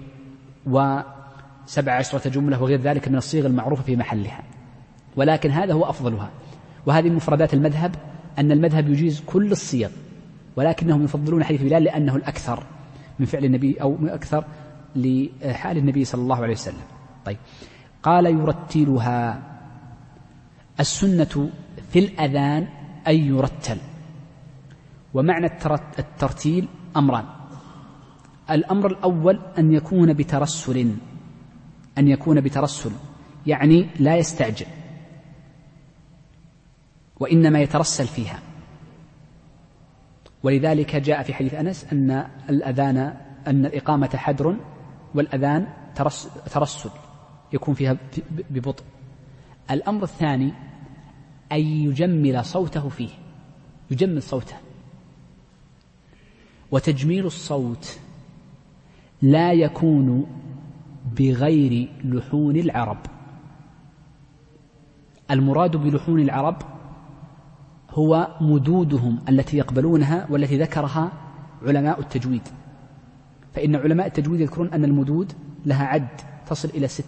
[0.66, 4.44] وسبع عشرة جملة وغير ذلك من الصيغ المعروفة في محلها.
[5.16, 6.30] ولكن هذا هو أفضلها.
[6.86, 7.96] وهذه مفردات المذهب
[8.40, 9.90] أن المذهب يجيز كل الصيغ
[10.56, 12.64] ولكنهم يفضلون حديث بلال لأنه الأكثر.
[13.22, 14.46] من فعل النبي أو أكثر
[14.96, 16.84] لحال النبي صلى الله عليه وسلم.
[17.26, 17.38] طيب.
[18.04, 19.44] قال يرتلها.
[20.80, 21.50] السنة
[21.92, 22.68] في الأذان
[23.08, 23.78] أن يرتل.
[25.14, 25.46] ومعنى
[26.00, 26.68] الترتيل
[26.98, 27.26] أمران.
[28.52, 30.96] الأمر الأول أن يكون بترسل.
[31.98, 32.92] أن يكون بترسل.
[33.48, 34.66] يعني لا يستعجل.
[37.20, 38.40] وإنما يترسل فيها.
[40.44, 42.98] ولذلك جاء في حديث أنس أن الأذان
[43.48, 44.56] أن الإقامة حدر
[45.16, 45.68] والأذان
[46.52, 46.90] ترسل
[47.54, 47.98] يكون فيها
[48.50, 48.84] ببطء.
[49.72, 50.54] الأمر الثاني
[51.52, 53.10] أن يجمل صوته فيه
[53.92, 54.56] يجمل صوته.
[56.72, 58.00] وتجميل الصوت
[59.22, 60.26] لا يكون
[61.20, 62.98] بغير لحون العرب.
[65.32, 66.62] المراد بلحون العرب
[67.92, 71.12] هو مدودهم التي يقبلونها والتي ذكرها
[71.64, 72.42] علماء التجويد.
[73.54, 75.34] فإن علماء التجويد يذكرون أن المدود
[75.66, 76.08] لها عد
[76.48, 77.06] تصل إلى ست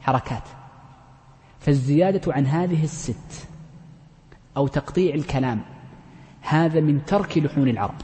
[0.00, 0.42] حركات.
[1.58, 3.48] فالزيادة عن هذه الست
[4.56, 5.60] أو تقطيع الكلام
[6.40, 7.94] هذا من ترك لحون العرب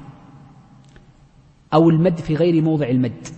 [1.74, 3.28] أو المد في غير موضع المد.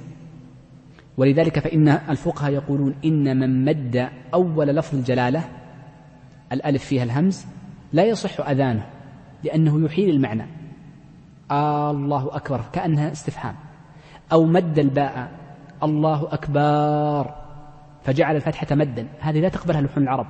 [1.16, 5.48] ولذلك فإن الفقهاء يقولون إن من مد أول لفظ الجلالة
[6.52, 7.44] الألف فيها الهمز
[7.92, 8.86] لا يصح أذانه
[9.44, 10.46] لأنه يحيل المعنى.
[11.50, 13.54] آه الله أكبر كأنها استفهام
[14.32, 15.30] أو مد الباء
[15.82, 17.34] الله أكبر
[18.02, 19.06] فجعل الفتحة مدا.
[19.20, 20.26] هذه لا تقبلها لحون العرب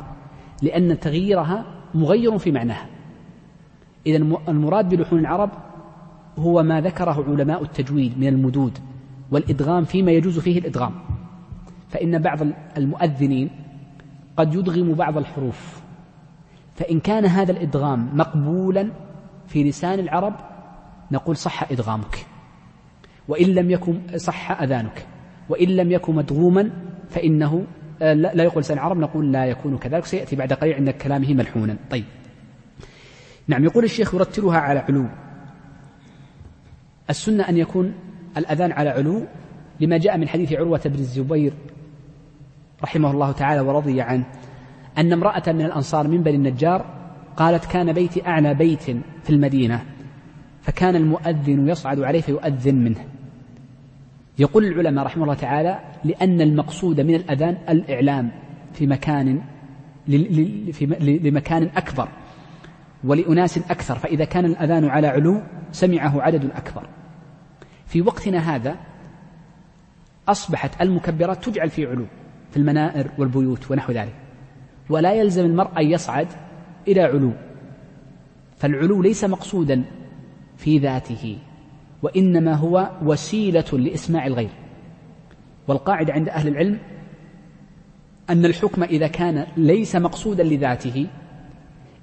[0.63, 2.87] لأن تغييرها مغير في معناها.
[4.07, 4.17] إذا
[4.49, 5.51] المراد بلحون العرب
[6.39, 8.79] هو ما ذكره علماء التجويد من المدود
[9.31, 10.93] والإدغام فيما يجوز فيه الإدغام.
[11.89, 12.39] فإن بعض
[12.77, 13.51] المؤذنين
[14.37, 15.82] قد يدغم بعض الحروف.
[16.75, 18.91] فإن كان هذا الإدغام مقبولا
[19.47, 20.35] في لسان العرب
[21.11, 22.27] نقول صح إدغامك.
[23.29, 25.07] وإن لم يكن صح أذانك.
[25.49, 26.71] وإن لم يكن مدغوما
[27.11, 27.67] فإنه
[28.03, 31.77] آه، لا يقول لسان العرب نقول لا يكون كذلك سيأتي بعد قليل عند كلامه ملحونا.
[31.91, 32.05] طيب.
[33.49, 35.07] نعم يقول الشيخ يرتلها على علو.
[37.11, 37.95] السنة أن يكون
[38.37, 39.27] الأذان على علو
[39.81, 41.53] لما جاء من حديث عروة بن الزبير
[42.83, 44.25] رحمه الله تعالى ورضي عنه.
[44.99, 46.85] أن امرأة من الأنصار من بني النجار
[47.37, 48.83] قالت كان بيتي أعلى بيت
[49.23, 49.83] في المدينة
[50.63, 53.05] فكان المؤذن يصعد عليه فيؤذن منه.
[54.39, 58.31] يقول العلماء رحمه الله تعالى لأن المقصود من الأذان الإعلام
[58.73, 59.41] في مكان
[61.01, 62.09] لمكان أكبر
[63.05, 66.89] ولأناس أكثر فإذا كان الأذان على علو سمعه عدد أكبر.
[67.87, 68.77] في وقتنا هذا
[70.29, 72.07] أصبحت المكبرات تجعل في علو
[72.51, 74.22] في المنائر والبيوت ونحو ذلك.
[74.93, 76.29] ولا يلزم المرء أن يصعد
[76.89, 77.33] إلى علو.
[78.59, 79.85] فالعلو ليس مقصودا
[80.57, 81.39] في ذاته
[82.03, 84.51] وإنما هو وسيلة لإسماع الغير.
[85.69, 86.79] والقاعدة عند أهل العلم
[88.31, 91.07] أن الحكم إذا كان ليس مقصودا لذاته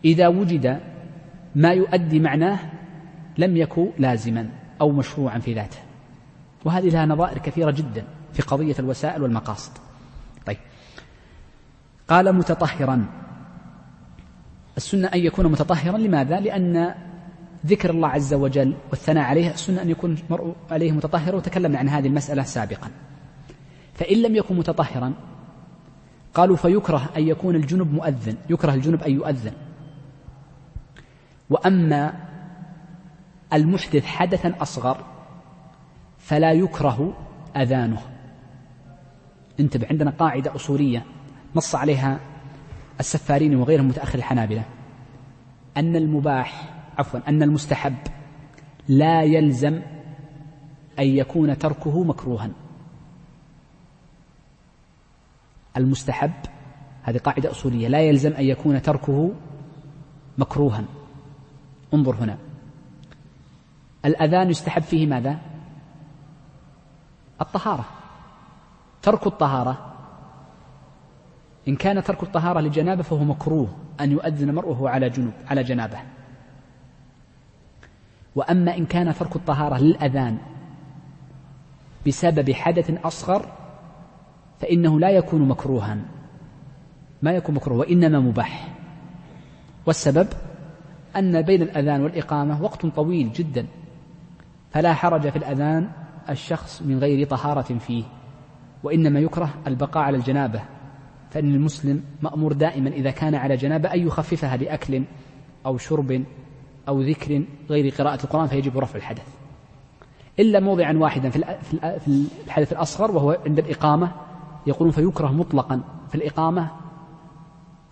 [0.05, 0.79] إذا وجد
[1.55, 2.59] ما يؤدي معناه
[3.37, 4.49] لم يكن لازما
[4.81, 5.77] أو مشروعا في ذاته.
[6.65, 9.88] وهذه لها نظائر كثيرة جدا في قضية الوسائل والمقاصد.
[12.09, 13.05] قال متطهرا.
[14.77, 16.95] السنة أن يكون متطهرا لماذا؟ لأن
[17.65, 22.07] ذكر الله عز وجل والثناء عليه السنة أن يكون المرء عليه متطهرا وتكلمنا عن هذه
[22.07, 22.89] المسألة سابقا.
[23.93, 25.13] فإن لم يكن متطهرا
[26.33, 29.53] قالوا فيكره أن يكون الجنب مؤذن يكره الجنب أن يؤذن.
[31.49, 32.13] وأما
[33.53, 35.05] المحدث حدثا أصغر
[36.17, 37.13] فلا يكره
[37.57, 38.01] أذانه.
[39.59, 41.05] انتبه عندنا قاعدة أصولية
[41.55, 42.19] نص عليها
[42.99, 44.63] السفارين وغيرهم متأخر الحنابلة.
[45.77, 47.95] أن المباح عفوا أن المستحب
[48.87, 49.81] لا يلزم
[50.99, 52.49] أن يكون تركه مكروها.
[55.77, 56.31] المستحب
[57.03, 59.31] هذه قاعدة أصولية لا يلزم أن يكون تركه
[60.37, 60.83] مكروها.
[61.93, 62.37] انظر هنا.
[64.05, 65.39] الأذان يستحب فيه ماذا؟
[67.41, 67.85] الطهارة.
[69.01, 69.88] ترك الطهارة
[71.69, 73.67] إن كان ترك الطهارة لجنابة فهو مكروه
[74.01, 75.97] أن يؤذن وهو على جنوب على جنابة.
[78.35, 80.37] وأما إن كان ترك الطهارة للأذان
[82.07, 83.45] بسبب حدث أصغر
[84.59, 85.97] فإنه لا يكون مكروها.
[87.21, 88.67] ما يكون مكروه وإنما مباح.
[89.85, 90.27] والسبب
[91.15, 93.65] أن بين الأذان والإقامة وقت طويل جدا.
[94.71, 95.89] فلا حرج في الأذان
[96.29, 98.03] الشخص من غير طهارة فيه
[98.83, 100.61] وإنما يكره البقاء على الجنابة.
[101.31, 105.03] فإن المسلم مأمور دائما إذا كان على جنابة أن يخففها بأكل
[105.65, 106.23] أو شرب
[106.87, 109.27] أو ذكر غير قراءة القرآن فيجب رفع الحدث.
[110.39, 114.11] إلا موضعا واحدا في الحدث الأصغر وهو عند الإقامة
[114.67, 116.71] يقولون فيكره مطلقا في الإقامة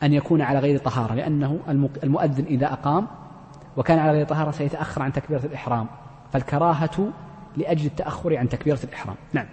[0.03, 1.59] أن يكون على غير طهارة لأنه
[2.03, 3.07] المؤذن إذا أقام
[3.77, 5.87] وكان على غير طهارة سيتأخر عن تكبيرة الإحرام.
[6.33, 7.11] فالكراهة
[7.57, 9.15] لأجل التأخر عن تكبيرة الإحرام.
[9.33, 9.45] نعم.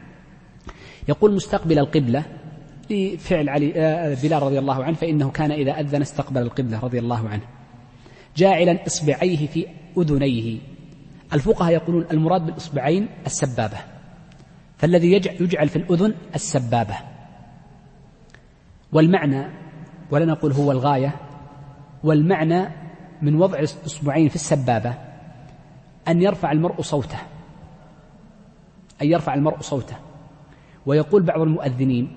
[1.08, 2.24] يقول مستقبل القبلة
[2.90, 7.28] لفعل علي آه، بلال رضي الله عنه فإنه كان إذا أذن استقبل القبلة رضي الله
[7.28, 7.42] عنه.
[8.36, 9.66] جاعلا إصبعيه في
[9.98, 10.58] أذنيه.
[11.32, 13.78] الفقهاء يقولون المراد بالإصبعين السبابة.
[14.76, 16.96] فالذي يجعل في الأذن السبابة.
[18.92, 19.46] والمعنى
[20.10, 21.14] ولا نقول هو الغاية
[22.04, 22.68] والمعنى
[23.22, 24.94] من وضع الإصبعين في السبابة
[26.08, 27.18] أن يرفع المرء صوته.
[29.02, 29.96] أن يرفع المرء صوته.
[30.86, 32.16] ويقول بعض المؤذنين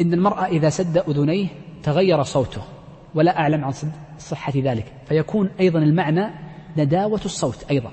[0.00, 1.48] إن المرأة إذا سد أذنيه
[1.82, 2.62] تغير صوته
[3.14, 3.72] ولا أعلم عن
[4.18, 6.30] صحة ذلك فيكون أيضا المعنى
[6.76, 7.90] نداوة الصوت أيضا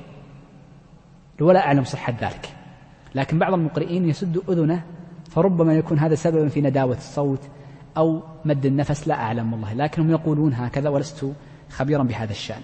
[1.41, 2.49] ولا أعلم صحة ذلك.
[3.15, 4.83] لكن بعض المقرئين يسد أذنه
[5.29, 7.39] فربما يكون هذا سببا في نداوة الصوت
[7.97, 9.73] أو مد النفس لا أعلم والله.
[9.73, 11.33] لكنهم يقولون هكذا ولست
[11.69, 12.61] خبيرا بهذا الشأن.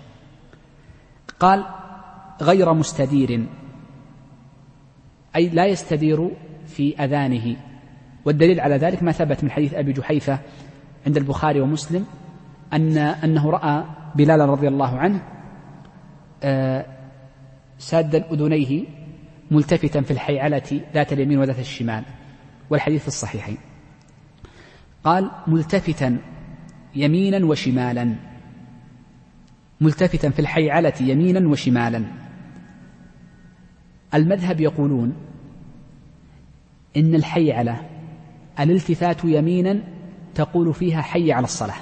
[1.40, 1.66] قال
[2.42, 3.46] غير مستدير
[5.36, 6.32] أي لا يستدير
[6.66, 7.71] في أذانه.
[8.26, 10.40] والدليل على ذلك ما ثبت من حديث أبي جحيفة
[11.08, 12.06] عند البخاري ومسلم
[12.74, 13.84] أن أنه رأى
[14.16, 15.22] بلالا رضي الله عنه
[16.44, 16.86] آه،
[17.78, 18.86] سادا أذنيه
[19.52, 22.04] ملتفتا في الحيعلة ذات اليمين وذات الشمال
[22.70, 23.58] والحديث في الصحيحين.
[25.04, 26.18] قال ملتفتا
[26.96, 28.16] يمينا وشمالا.
[29.82, 32.06] ملتفتا في الحيعلة يمينا وشمالا.
[34.14, 35.16] المذهب يقولون
[36.98, 37.91] إن الحيعلة
[38.64, 39.82] الالتفات يمينا
[40.36, 41.78] تقول فيها حي على الصلاة.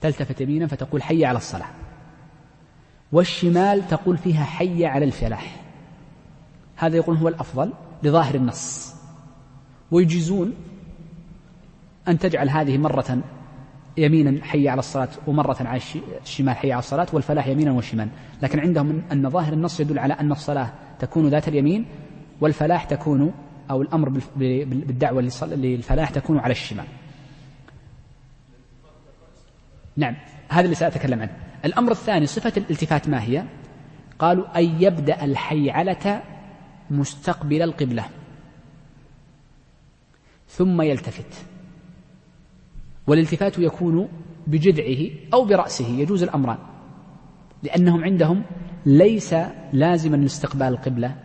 [0.00, 1.68] تلتفت يمينا فتقول حي على الصلاة.
[3.12, 5.56] والشمال تقول فيها حي على الفلاح.
[6.76, 7.72] هذا يقول هو الأفضل
[8.02, 8.94] لظاهر النص.
[9.90, 10.54] ويجيزون
[12.08, 13.18] أن تجعل هذه مرة
[13.96, 15.80] يمينا حي على الصلاة ومرة على
[16.22, 18.08] الشمال حي على الصلاة والفلاح يمينا وشمال.
[18.42, 21.86] لكن عندهم أن ظاهر النص يدل على أن الصلاة تكون ذات اليمين
[22.40, 23.32] والفلاح تكون
[23.70, 26.86] أو الأمر بالدعوة للفلاح تكون على الشمال.
[29.96, 30.16] نعم
[30.48, 31.36] هذا اللي سأتكلم عنه.
[31.64, 33.44] الأمر الثاني صفة الالتفات ما هي؟
[34.18, 36.22] قالوا أن يبدأ الحيعلة
[36.90, 38.04] مستقبل القبلة.
[40.48, 41.44] ثم يلتفت.
[43.06, 44.08] والالتفات يكون
[44.46, 46.58] بجذعه أو برأسه يجوز الأمران.
[47.62, 48.42] لأنهم عندهم
[48.86, 49.34] ليس
[49.72, 51.16] لازما لاستقبال القبلة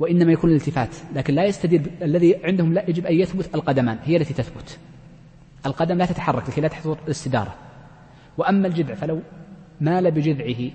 [0.00, 4.34] وإنما يكون الالتفات لكن لا يستدير الذي عندهم لا يجب أن يثبت القدمان هي التي
[4.34, 4.78] تثبت.
[5.66, 7.54] القدم لا تتحرك لكي لا تحضر الاستدارة.
[8.38, 9.20] وأما الجذع فلو
[9.80, 10.70] مال بجذعه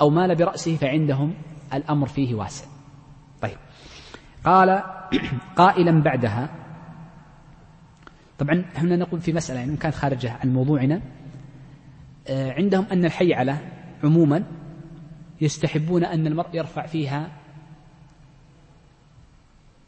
[0.00, 1.34] أو مال برأسه فعندهم
[1.74, 2.66] الأمر فيه واسع.
[3.42, 3.56] طيب.
[4.44, 4.82] قال
[5.56, 6.48] قائلا بعدها
[8.38, 11.00] طبعا هنا نقول في مسألة يعني كانت خارجة عن موضوعنا
[12.28, 13.58] آه، عندهم أن الحيعلة
[14.04, 14.44] عموما
[15.40, 17.28] يستحبون أن المرء يرفع فيها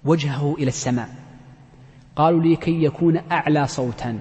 [0.04, 1.08] وجهه إلى السماء.
[2.16, 4.20] قالوا لكي يكون أعلى صوتا.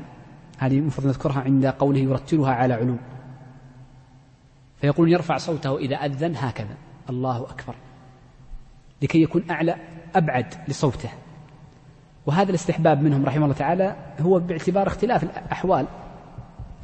[0.57, 2.95] هذه المفروض نذكرها عند قوله يرتلها على علو.
[4.81, 6.77] فيقول يرفع صوته إذا أذن هكذا.
[7.09, 7.75] الله أكبر.
[9.01, 9.75] لكي يكون أعلى
[10.15, 11.09] أبعد لصوته.
[12.25, 15.87] وهذا الاستحباب منهم رحمه الله تعالى هو باعتبار اختلاف الأحوال.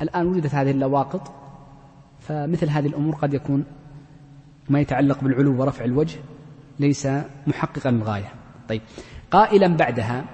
[0.02, 1.32] الآن وجدت هذه اللواقط
[2.20, 3.66] فمثل هذه الأمور قد يكون
[4.70, 6.20] ما يتعلق بالعلو ورفع الوجه
[6.80, 7.08] ليس
[7.48, 8.45] محققا للغاية.
[8.70, 8.82] طيب.
[9.32, 10.26] قائلا بعدها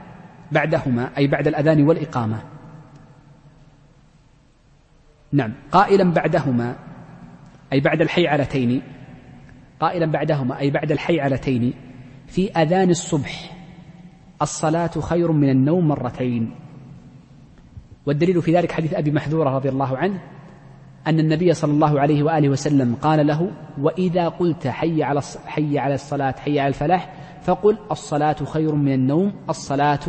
[0.52, 2.44] بعدهما أي بعد الأذان والإقامة.
[5.32, 5.54] نعم.
[5.72, 6.76] قائلا بعدهما
[7.74, 8.82] أي بعد الحيعلتين
[9.80, 11.74] قائلا بعدهما أي بعد الحيعلتين
[12.28, 13.58] في أذان الصبح
[14.42, 16.56] الصلاة خير من النوم مرتين.
[18.06, 20.22] والدليل في ذلك حديث أبي محذورة رضي الله عنه
[21.08, 25.94] أن النبي صلى الله عليه وآله وسلم قال له وإذا قلت حي على حي على
[25.94, 30.00] الصلاة حي على الفلاح فقل الصلاة خير من النوم الصلاة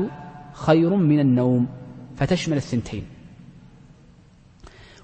[0.53, 1.69] خير من النوم.
[2.17, 3.05] فتشمل الثنتين.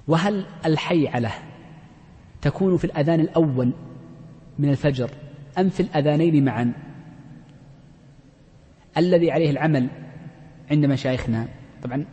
[0.09, 1.33] وهل الحيعلة
[2.41, 3.73] تكون في الأذان الأول
[4.59, 5.11] من الفجر
[5.59, 6.73] أم في الأذانين معا؟
[8.97, 9.89] الذي عليه العمل
[10.71, 11.49] عند مشايخنا.
[11.83, 12.05] طبعا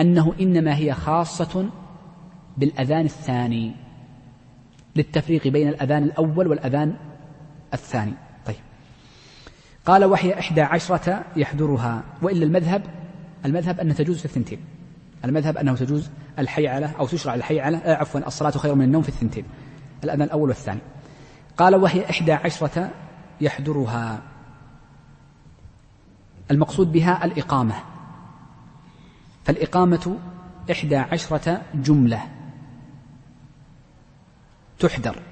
[0.00, 1.70] أنه إنما هي خاصة
[2.56, 3.72] بالأذان الثاني
[4.96, 6.96] للتفريق بين الأذان الأول والأذان
[7.74, 8.12] الثاني.
[9.90, 12.82] قال وهي إحدى عشرة يحضرها وإلا المذهب
[13.44, 14.60] المذهب أنها تجوز في الثنتين.
[15.24, 19.44] المذهب أنه تجوز الحيعلة أو تشرع الحيعلة آه عفوا الصلاة خير من النوم في الثنتين.
[20.04, 20.80] الأذان الأول والثاني.
[21.56, 22.90] قال وهي إحدى عشرة
[23.40, 24.22] يحضرها.
[26.50, 27.74] المقصود بها الإقامة.
[29.44, 30.16] فالإقامة
[30.70, 32.22] إحدى عشرة جملة
[34.78, 35.29] تحذر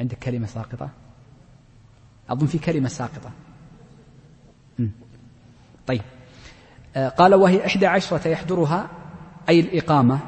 [0.00, 0.90] عندك كلمة ساقطة؟
[2.30, 3.30] أظن في كلمة ساقطة.
[5.86, 6.02] طيب.
[6.96, 8.90] آه، قال وهي إحدى عشرة يحضرها
[9.48, 10.18] أي الإقامة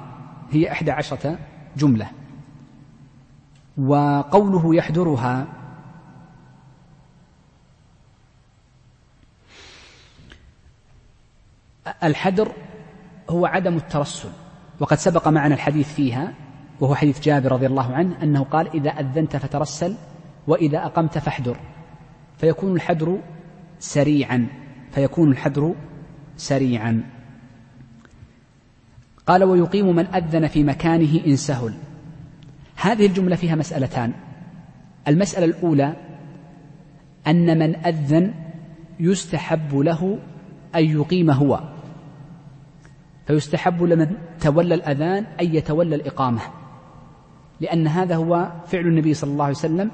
[0.50, 1.38] هي إحدى عشرة
[1.76, 2.10] جملة.
[3.78, 5.46] وقوله يحضرها
[12.02, 12.52] الحدر
[13.30, 14.30] هو عدم الترسل.
[14.80, 16.34] وقد سبق معنا الحديث فيها
[16.80, 19.96] وهو حديث جابر رضي الله عنه أنه قال إذا أذنت فترسل
[20.46, 21.56] وإذا أقمت فاحدر
[22.36, 23.18] فيكون الحدر
[23.78, 24.46] سريعا
[24.94, 25.74] فيكون الحدر
[26.36, 27.02] سريعا.
[29.26, 31.74] قال ويقيم من أذن في مكانه إن سهل.
[32.76, 34.12] هذه الجملة فيها مسألتان.
[35.08, 35.96] المسألة الأولى
[37.26, 38.34] أن من أذن
[39.00, 40.18] يستحب له
[40.74, 41.60] أن يقيم هو.
[43.26, 46.40] فيستحب لمن تولى الأذان أن يتولى الإقامة.
[47.60, 49.90] لأن هذا هو فعل النبي صلى الله عليه وسلم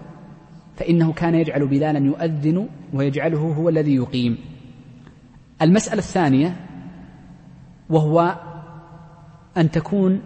[0.76, 4.38] فإنه كان يجعل بلالا يؤذن ويجعله هو الذي يقيم.
[5.62, 6.56] المسألة الثانية
[7.90, 8.36] وهو
[9.56, 10.20] أن تكون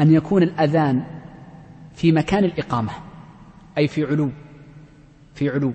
[0.00, 1.04] أن يكون الأذان
[1.94, 2.92] في مكان الإقامة
[3.78, 4.30] أي في علو
[5.34, 5.72] في علو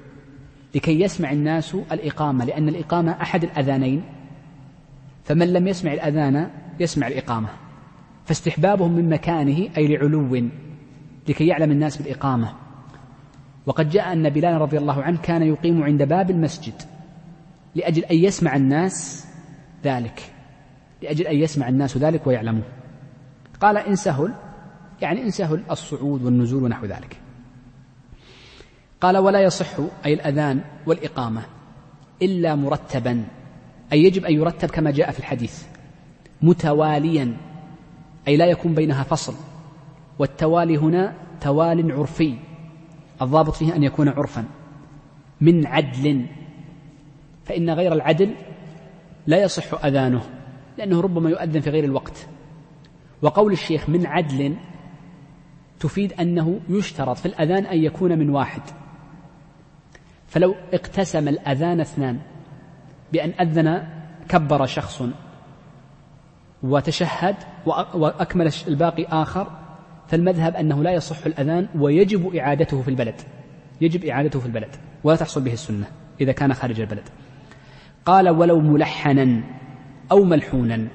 [0.76, 4.03] لكي يسمع الناس الإقامة لأن الإقامة أحد الأذانين
[5.24, 6.49] فمن لم يسمع الأذان
[6.80, 7.47] يسمع الإقامة.
[8.26, 10.50] فاستحبابهم من مكانه أي لعلو
[11.30, 12.54] لكي يعلم الناس بالإقامة.
[13.66, 16.82] وقد جاء أن بلال رضي الله عنه كان يقيم عند باب المسجد
[17.76, 19.28] لأجل أن يسمع الناس
[19.84, 20.32] ذلك.
[21.02, 22.64] لأجل أن يسمع الناس ذلك ويعلموه
[23.62, 24.34] قال إن سهل
[25.02, 27.18] يعني إن سهل الصعود والنزول ونحو ذلك.
[29.02, 31.42] قال ولا يصح أي الأذان والإقامة
[32.22, 33.26] إلا مرتبا
[33.94, 35.64] أي يجب أن يرتب كما جاء في الحديث
[36.42, 37.38] متواليا.
[38.28, 39.34] أي لا يكون بينها فصل.
[40.20, 42.36] والتوالي هنا توال عرفي.
[43.22, 44.46] الضابط فيه أن يكون عرفا.
[45.42, 46.26] من عدل.
[47.46, 48.36] فإن غير العدل
[49.28, 50.22] لا يصح أذانه
[50.78, 52.28] لأنه ربما يؤذن في غير الوقت.
[53.22, 54.56] وقول الشيخ من عدل
[55.80, 58.62] تفيد أنه يشترط في الأذان أن يكون من واحد.
[60.28, 62.20] فلو اقتسم الأذان اثنان
[63.14, 63.88] بأن أذن
[64.30, 65.04] كبر شخص
[66.66, 67.36] وتشهد
[67.93, 69.47] وأكمل الباقي آخر
[70.07, 73.22] فالمذهب أنه لا يصح الأذان ويجب إعادته في البلد.
[73.82, 75.86] يجب إعادته في البلد ولا تحصل به السنة
[76.22, 77.03] إذا كان خارج البلد.
[78.05, 79.43] قال ولو ملحنا
[80.11, 80.88] أو ملحونا.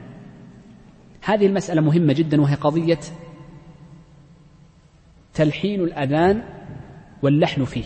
[1.25, 3.01] هذه المسألة مهمة جدا وهي قضية
[5.35, 6.43] تلحين الأذان
[7.23, 7.85] واللحن فيه.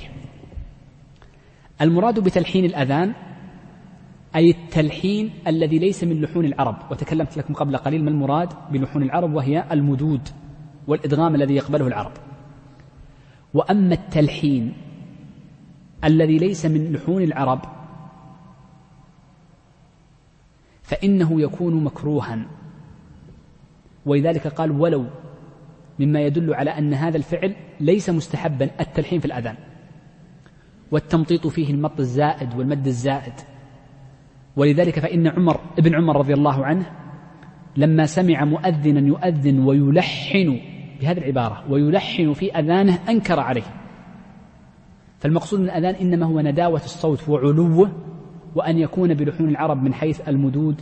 [1.80, 3.12] المراد بتلحين الأذان
[4.36, 6.76] أي التلحين الذي ليس من لحون العرب.
[6.90, 10.28] وتكلمت لكم قبل قليل ما المراد بلحون العرب وهي المدود
[10.86, 12.12] والإدغام الذي يقبله العرب.
[13.54, 14.74] وأما التلحين
[16.04, 17.60] الذي ليس من لحون العرب
[20.82, 22.46] فإنه يكون مكروها.
[24.06, 25.06] ولذلك قال ولو
[25.98, 29.56] مما يدل على أن هذا الفعل ليس مستحبا التلحين في الأذان.
[30.90, 33.53] والتمطيط فيه المط الزائد والمد الزائد.
[34.56, 36.86] ولذلك فإن عمر ابن عمر رضي الله عنه
[37.76, 40.60] لما سمع مؤذنا يؤذن ويلحن
[41.00, 43.62] بهذه العبارة ويلحن في أذانه أنكر عليه.
[45.18, 47.92] فالمقصود من الأذان إنما هو نداوة الصوت وعلوه
[48.54, 50.80] وأن يكون بلحون العرب من حيث المدود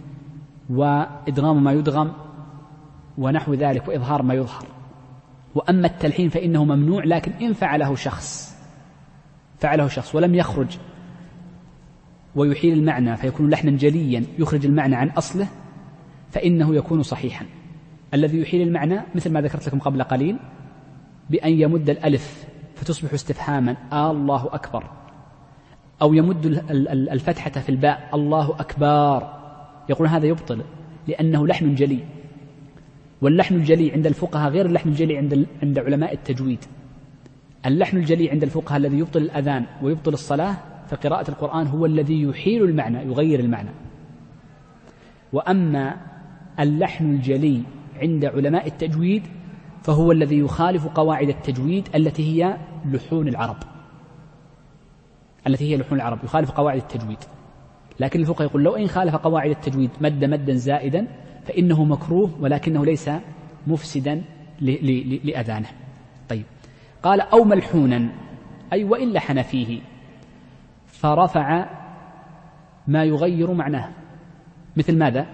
[0.71, 2.13] وإدغام ما يدغم
[3.19, 4.67] ونحو ذلك وإظهار ما يظهر.
[5.55, 8.53] وأما التلحين فإنه ممنوع لكن إن فعله شخص
[9.59, 10.79] فعله شخص ولم يخرج
[12.37, 15.49] ويحيل المعنى فيكون لحنا جليا يخرج المعنى عن أصله
[16.31, 17.47] فإنه يكون صحيحا.
[18.15, 20.37] الذي يحيل المعنى مثل ما ذكرت لكم قبل قليل
[21.31, 24.85] بأن يمد الألف فتصبح استفهاما آه الله أكبر.
[26.03, 26.47] أو يمد
[26.91, 29.29] الفتحة في الباء الله أكبر.
[29.89, 30.63] يقول هذا يبطل
[31.09, 32.05] لأنه لحن جلي.
[33.21, 36.65] واللحن الجلي عند الفقهاء غير اللحن الجلي عند عند علماء التجويد.
[37.67, 40.57] اللحن الجلي عند الفقهاء الذي يبطل الأذان ويبطل الصلاة
[40.93, 43.71] فقراءة القرآن هو الذي يحيل المعنى يغير المعنى.
[45.33, 45.97] وأما
[46.61, 47.63] اللحن الجلي
[47.97, 49.23] عند علماء التجويد
[49.83, 53.57] فهو الذي يخالف قواعد التجويد التي هي لحون العرب.
[55.47, 57.19] التي هي لحون العرب يخالف قواعد التجويد.
[58.01, 61.07] لكن الفقهاء يقول لو إن خالف قواعد التجويد مد مدا زائدا
[61.45, 63.11] فإنه مكروه ولكنه ليس
[63.67, 64.23] مفسدا
[64.61, 65.69] لأذانه.
[66.29, 66.45] طيب.
[67.03, 68.09] قال أو ملحونا
[68.73, 69.92] أي وإن لحن فيه.
[71.03, 71.67] فرفع
[72.87, 73.89] ما يغير معناه.
[74.77, 75.27] مثل ماذا؟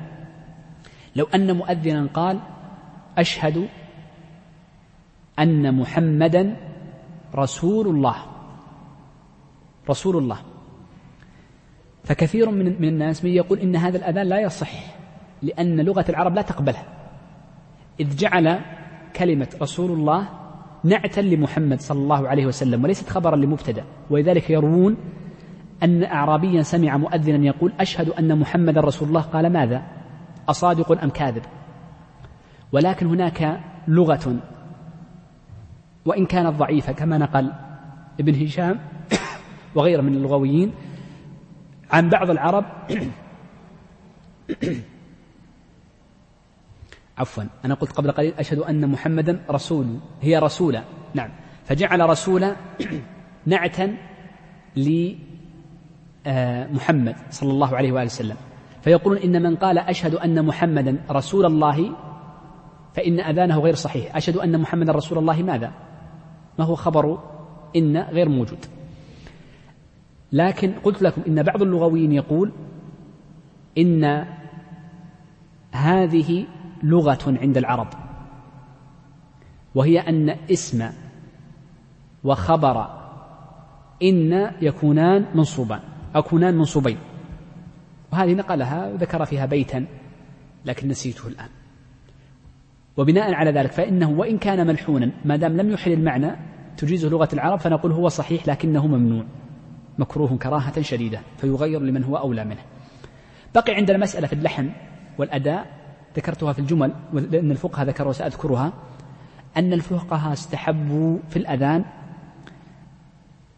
[1.16, 2.40] لو أن مؤذنا قال
[3.18, 3.68] أشهد
[5.38, 6.56] أن محمدا
[7.34, 8.16] رسول الله.
[9.90, 10.38] رسول الله.
[12.04, 14.72] فكثير من من الناس من يقول إن هذا الأذان لا يصح
[15.42, 16.84] لأن لغة العرب لا تقبلها
[18.00, 18.60] إذ جعل
[19.16, 20.28] كلمة رسول الله
[20.84, 24.96] نعتا لمحمد صلى الله عليه وسلم وليست خبرا لمبتدأ ولذلك يروون
[25.82, 29.20] أن أعرابيا سمع مؤذنا يقول أشهد أن محمدا رسول الله.
[29.20, 29.82] قال ماذا؟
[30.48, 31.42] أصادق أم كاذب؟
[32.72, 34.36] ولكن هناك لغة
[36.04, 37.52] وإن كانت ضعيفة كما نقل
[38.20, 38.80] ابن هشام
[39.74, 40.72] وغيره من اللغويين
[41.90, 42.64] عن بعض العرب.
[47.18, 50.84] عفوا أنا قلت قبل قليل أشهد أن محمدا رسول هي رسولة.
[51.14, 51.30] نعم.
[51.64, 52.52] فجعل رسول
[53.46, 53.96] نعتا
[56.26, 58.36] لمحمد صلى الله عليه وآله وسلم.
[58.82, 61.90] فيقولون إن من قال أشهد أن محمدا رسول الله
[62.94, 64.16] فإن أذانه غير صحيح.
[64.16, 65.72] أشهد أن محمدا رسول الله ماذا؟
[66.58, 67.18] ما هو خبر
[67.76, 68.58] إن غير موجود.
[70.32, 72.52] لكن قلت لكم إن بعض اللغويين يقول
[73.78, 74.26] إن
[75.72, 76.46] هذه
[76.82, 77.88] لغة عند العرب
[79.74, 80.90] وهي أن اسم
[82.24, 82.86] وخبر
[84.02, 85.80] إن يكونان منصوبان.
[86.14, 86.98] أكونان منصوبين
[88.12, 89.86] وهذه نقلها ذكر فيها بيتا
[90.64, 91.48] لكن نسيته الآن.
[92.96, 96.36] وبناء على ذلك فإنه وإن كان ملحونا ما دام لم يحل المعنى
[96.76, 99.24] تجيزه لغة العرب فنقول هو صحيح لكنه ممنوع.
[99.98, 102.60] مكروه كراهة شديدة فيغير لمن هو أولى منه.
[103.54, 104.70] بقي عندنا مسألة في اللحن
[105.18, 105.66] والأداء
[106.16, 108.72] ذكرتها في الجمل لأن الفقهاء ذكروا وسأذكرها
[109.56, 111.84] أن الفقهاء استحبوا في الأذان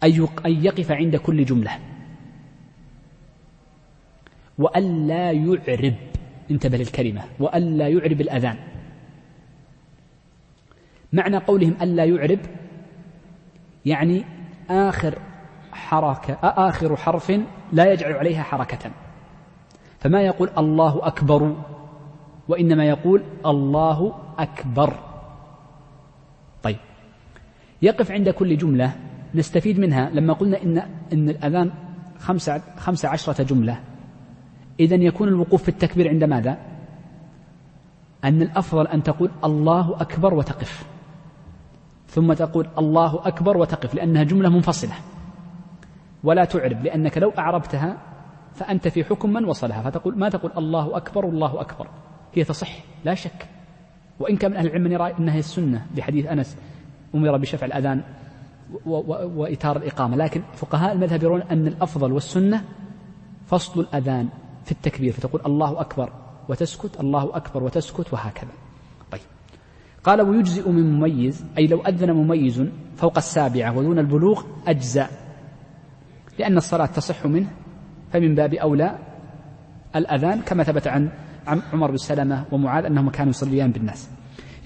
[0.04, 0.10] أن
[0.46, 1.70] يقف عند كل جملة.
[4.60, 5.94] وألا يعرب
[6.50, 8.56] انتبه للكلمة وألا يعرب الأذان.
[11.12, 12.38] معنى قولهم ألا يعرب
[13.86, 14.24] يعني
[14.70, 15.18] آخر
[15.72, 17.32] حركة آخر حرف
[17.72, 18.90] لا يجعل عليها حركة.
[19.98, 21.56] فما يقول الله أكبر
[22.48, 24.94] وإنما يقول الله أكبر.
[26.62, 26.76] طيب.
[27.82, 28.92] يقف عند كل جملة
[29.34, 30.78] نستفيد منها لما قلنا إن
[31.12, 31.70] إن الأذان
[32.18, 33.89] خمسة, خمسة عشرة جملة.
[34.80, 36.58] إذا يكون الوقوف في التكبير عند ماذا؟
[38.24, 40.86] أن الأفضل أن تقول الله أكبر وتقف.
[42.08, 44.94] ثم تقول الله أكبر وتقف لأنها جملة منفصلة.
[46.24, 47.96] ولا تعرب لأنك لو أعربتها
[48.54, 49.82] فأنت في حكم من وصلها.
[49.82, 51.88] فتقول ما تقول الله أكبر الله أكبر.
[52.34, 52.70] هي تصح
[53.04, 53.48] لا شك.
[54.20, 56.56] وإن كان من أهل العلم من يرى أنها السنة لحديث أنس
[57.14, 58.02] أمر بشفع الأذان
[58.86, 60.16] وإتار الإقامة.
[60.16, 62.64] لكن فقهاء المذهب يرون أن الأفضل والسنة
[63.46, 64.28] فصل الأذان.
[64.64, 66.12] في التكبير فتقول الله أكبر
[66.48, 68.50] وتسكت الله أكبر وتسكت وهكذا.
[69.10, 69.20] طيب.
[70.04, 72.64] قال ويجزئ من مميز أي لو أذن مميز
[72.96, 75.08] فوق السابعة ودون البلوغ أجزأ
[76.38, 77.48] لأن الصلاة تصح منه
[78.12, 78.98] فمن باب أولى
[79.96, 81.10] الأذان كما ثبت عن
[81.46, 84.10] عمر بن سلمة ومعاذ أنهما كانوا يصليان بالناس.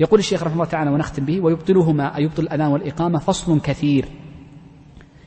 [0.00, 4.08] يقول الشيخ رحمه الله تعالى ونختم به ويبطلهما أي يبطل الأذان والإقامة فصل كثير.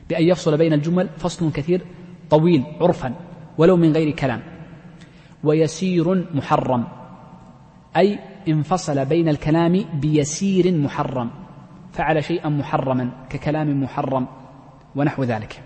[0.08, 1.86] بأن يفصل بين الجمل فصل كثير
[2.30, 3.14] طويل عرفا
[3.58, 4.57] ولو من غير كلام.
[5.44, 6.84] ويسير محرم.
[7.96, 8.18] أي
[8.48, 11.30] انفصل بين الكلام بيسير محرم.
[11.92, 14.26] فعل شيئا محرما ككلام محرم
[14.96, 15.62] ونحو ذلك.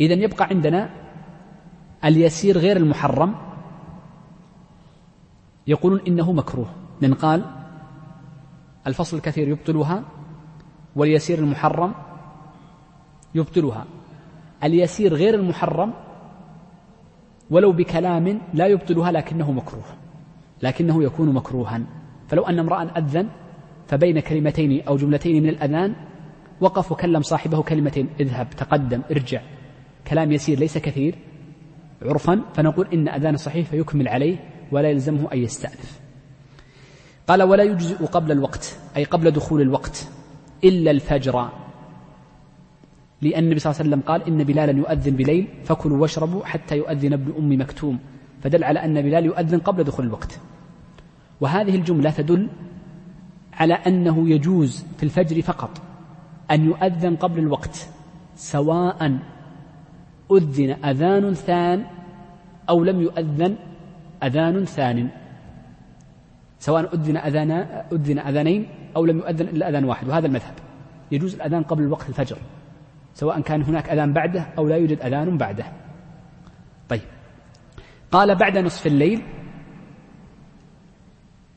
[0.00, 0.90] إذا يبقى عندنا
[2.04, 3.34] اليسير غير المحرم.
[5.66, 6.68] يقولون إنه مكروه.
[7.02, 7.44] من قال
[8.86, 10.02] الفصل الكثير يبطلها
[10.96, 11.94] واليسير المحرم
[13.34, 13.84] يبطلها.
[14.64, 15.92] اليسير غير المحرم
[17.52, 19.84] ولو بكلام لا يبطلها لكنه مكروه
[20.62, 21.82] لكنه يكون مكروها.
[22.28, 23.28] فلو أن امرأ أذن
[23.86, 25.94] فبين كلمتين أو جملتين من الأذان
[26.60, 29.42] وقف وكلم صاحبه كلمتين اذهب تقدم ارجع.
[30.06, 31.14] كلام يسير ليس كثير.
[32.02, 34.36] عرفا فنقول إن أذان صحيح فيكمل عليه
[34.72, 36.00] ولا يلزمه أن يستأنف.
[37.26, 40.08] قال ولا يجزئ قبل الوقت أي قبل دخول الوقت
[40.64, 41.61] إلا الفجر.
[43.22, 47.12] لأن النبي صلى الله عليه وسلم قال إن بلالا يؤذن بليل فكلوا واشربوا حتى يؤذن
[47.12, 47.98] ابن أم مكتوم.
[48.42, 50.40] فدل على أن بلال يؤذن قبل دخول الوقت.
[51.40, 52.48] وهذه الجملة تدل
[53.52, 55.82] على أنه يجوز في الفجر فقط
[56.50, 57.88] أن يؤذن قبل الوقت
[58.36, 59.18] سواء
[60.32, 61.84] أذن أذان ثان
[62.68, 63.56] أو لم يؤذن
[64.22, 65.08] أذان ثان.
[66.58, 67.50] سواء أذن أذان
[67.92, 68.66] أذن أذانين
[68.96, 70.54] أو لم يؤذن إلا أذان واحد وهذا المذهب.
[71.12, 72.36] يجوز الأذان قبل وقت الفجر.
[73.14, 75.64] سواء كان هناك أذان بعده أو لا يوجد أذان بعده.
[76.88, 77.02] طيب.
[78.12, 79.22] قال بعد نصف الليل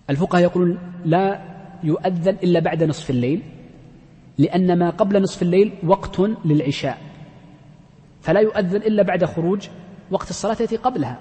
[0.09, 1.41] الفقهاء يقولون لا
[1.83, 3.41] يؤذن إلا بعد نصف الليل
[4.37, 6.97] لأن ما قبل نصف الليل وقت للعشاء.
[8.21, 9.67] فلا يؤذن إلا بعد خروج
[10.11, 11.19] وقت الصلاة التي قبلها.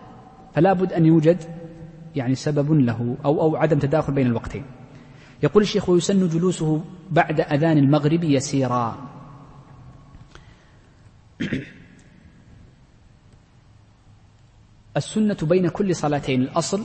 [0.55, 1.39] فلا بد أن يوجد
[2.17, 4.65] يعني سبب له أو أو عدم تداخل بين الوقتين.
[5.43, 9.14] يقول الشيخ ويسن جلوسه بعد أذان المغرب يسيرا.
[14.97, 16.85] السنة بين كل صلاتين الأصل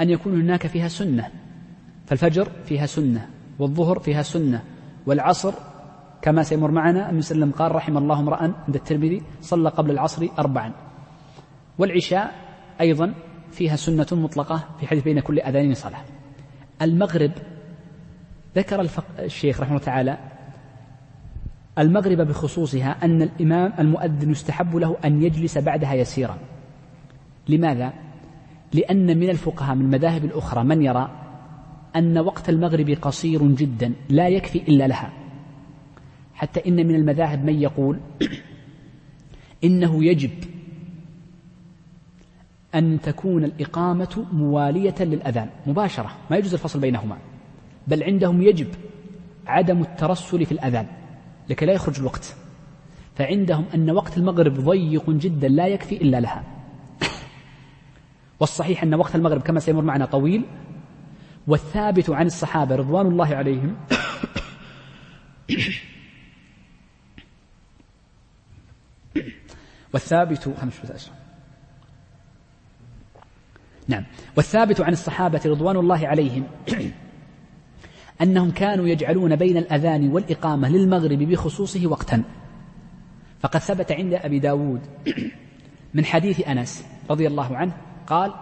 [0.00, 1.30] أن يكون هناك فيها سنة
[2.06, 3.28] فالفجر فيها سنة
[3.58, 4.64] والظهر فيها سنة
[5.06, 5.54] والعصر
[6.22, 10.72] كما سيمر معنا عليه وسلم قال رحم الله امرأ عند الترمذي صلى قبل العصر أربعا
[11.78, 12.34] والعشاء
[12.80, 13.14] أيضا
[13.52, 16.04] فيها سنة مطلقة في حديث بين كل أذانين صلاة
[16.82, 17.32] المغرب
[18.56, 18.88] ذكر.
[19.18, 20.31] الشيخ رحمه الله تعالى
[21.78, 26.38] المغرب بخصوصها أن الإمام المؤذن يستحب له أن يجلس بعدها يسيرا.
[27.48, 27.92] لماذا؟
[28.72, 31.10] لأن من الفقهاء من المذاهب الأخرى من يرى
[31.96, 35.12] أن وقت المغرب قصير جدا لا يكفي إلا لها.
[36.34, 37.98] حتى إن من المذاهب من يقول
[39.64, 40.30] إنه يجب
[42.74, 47.18] أن تكون الإقامة موالية للأذان مباشرة ما يجوز الفصل بينهما
[47.86, 48.68] بل عندهم يجب
[49.46, 50.86] عدم الترسل في الأذان.
[51.48, 52.36] لكي لا يخرج الوقت.
[53.16, 56.44] فعندهم أن وقت المغرب ضيق جدا لا يكفي إلا لها.
[58.40, 60.44] والصحيح أن وقت المغرب كما سيمر معنا طويل.
[61.46, 63.76] والثابت عن الصحابة رضوان الله عليهم
[69.92, 71.10] والثابت خمس
[73.88, 74.04] نعم.
[74.36, 76.46] والثابت عن الصحابة رضوان الله عليهم
[78.22, 82.22] أنهم كانوا يجعلون بين الأذان والإقامة للمغرب بخصوصه وقتا.
[83.40, 84.80] فقد ثبت عند أبي داود
[85.94, 87.72] من حديث أنس رضي الله عنه
[88.06, 88.32] قال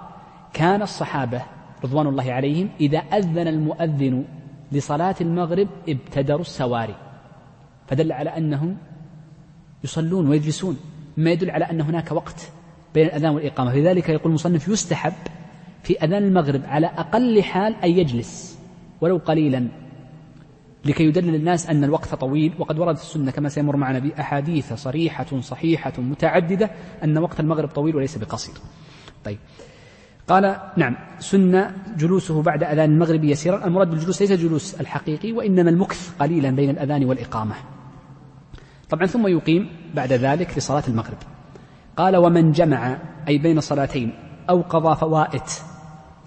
[0.52, 1.42] كان الصحابة
[1.84, 4.24] رضوان الله عليهم إذا أذن المؤذن
[4.72, 6.94] لصلاة المغرب ابتدروا السواري.
[7.86, 8.76] فدل على أنهم
[9.84, 10.76] يصلون ويجلسون.
[11.16, 12.52] ما يدل على أن هناك وقت
[12.94, 13.74] بين الأذان والإقامة.
[13.74, 15.12] لذلك يقول المصنف يستحب
[15.82, 18.59] في أذان المغرب على أقل حال أن يجلس.
[19.00, 19.68] قليلا.
[20.84, 25.92] لكي يدلل الناس أن الوقت طويل وقد وردت السنة كما سيمر معنا بأحاديث صريحة صحيحة
[25.98, 26.70] متعددة
[27.04, 28.54] أن وقت المغرب طويل وليس بقصير.
[29.24, 29.38] طيب.
[30.28, 33.66] قال نعم سن جلوسه بعد أذان المغرب يسيرا.
[33.66, 37.54] المراد بالجلوس ليس جلوس الحقيقي وإنما المكث قليلا بين الأذان والإقامة.
[38.90, 41.18] طبعا ثم يقيم بعد ذلك لصلاة المغرب.
[41.96, 42.98] قال ومن جمع
[43.28, 44.14] أي بين صلاتين
[44.50, 45.69] أو قضى فوائت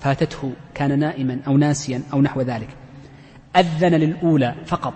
[0.03, 2.67] فاتته كان نائما أو ناسيا أو نحو ذلك.
[3.55, 4.93] أذن للأولى فقط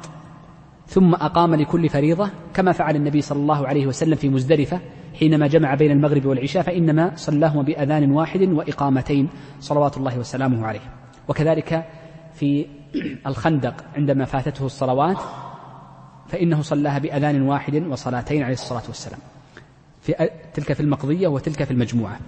[0.87, 4.79] ثم أقام لكل فريضة كما فعل النبي صلى الله عليه وسلم في مزدلفة
[5.19, 9.29] حينما جمع بين المغرب والعشاء فإنما صلاهما بأذان واحد وإقامتين
[9.59, 10.93] صلوات الله وسلامه عليه.
[11.27, 11.85] وكذلك
[12.33, 12.65] في
[13.27, 15.17] الخندق عندما فاتته الصلوات
[16.27, 19.19] فإنه صلاها بأذان واحد وصلاتين عليه الصلاة والسلام.
[20.01, 22.19] في تلك في المقضية وتلك في المجموعة.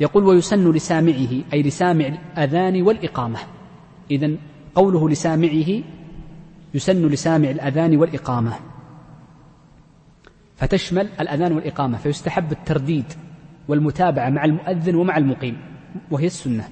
[0.00, 3.38] يقول ويسن لسامعه أي لسامع الأذان والإقامة.
[4.10, 4.30] إذا
[4.74, 5.82] قوله لسامعه
[6.74, 8.52] يسن لسامع الأذان والإقامة.
[10.56, 13.12] فتشمل الأذان والإقامة فيستحب الترديد
[13.68, 15.56] والمتابعة مع المؤذن ومع المقيم
[16.10, 16.68] وهي السنة.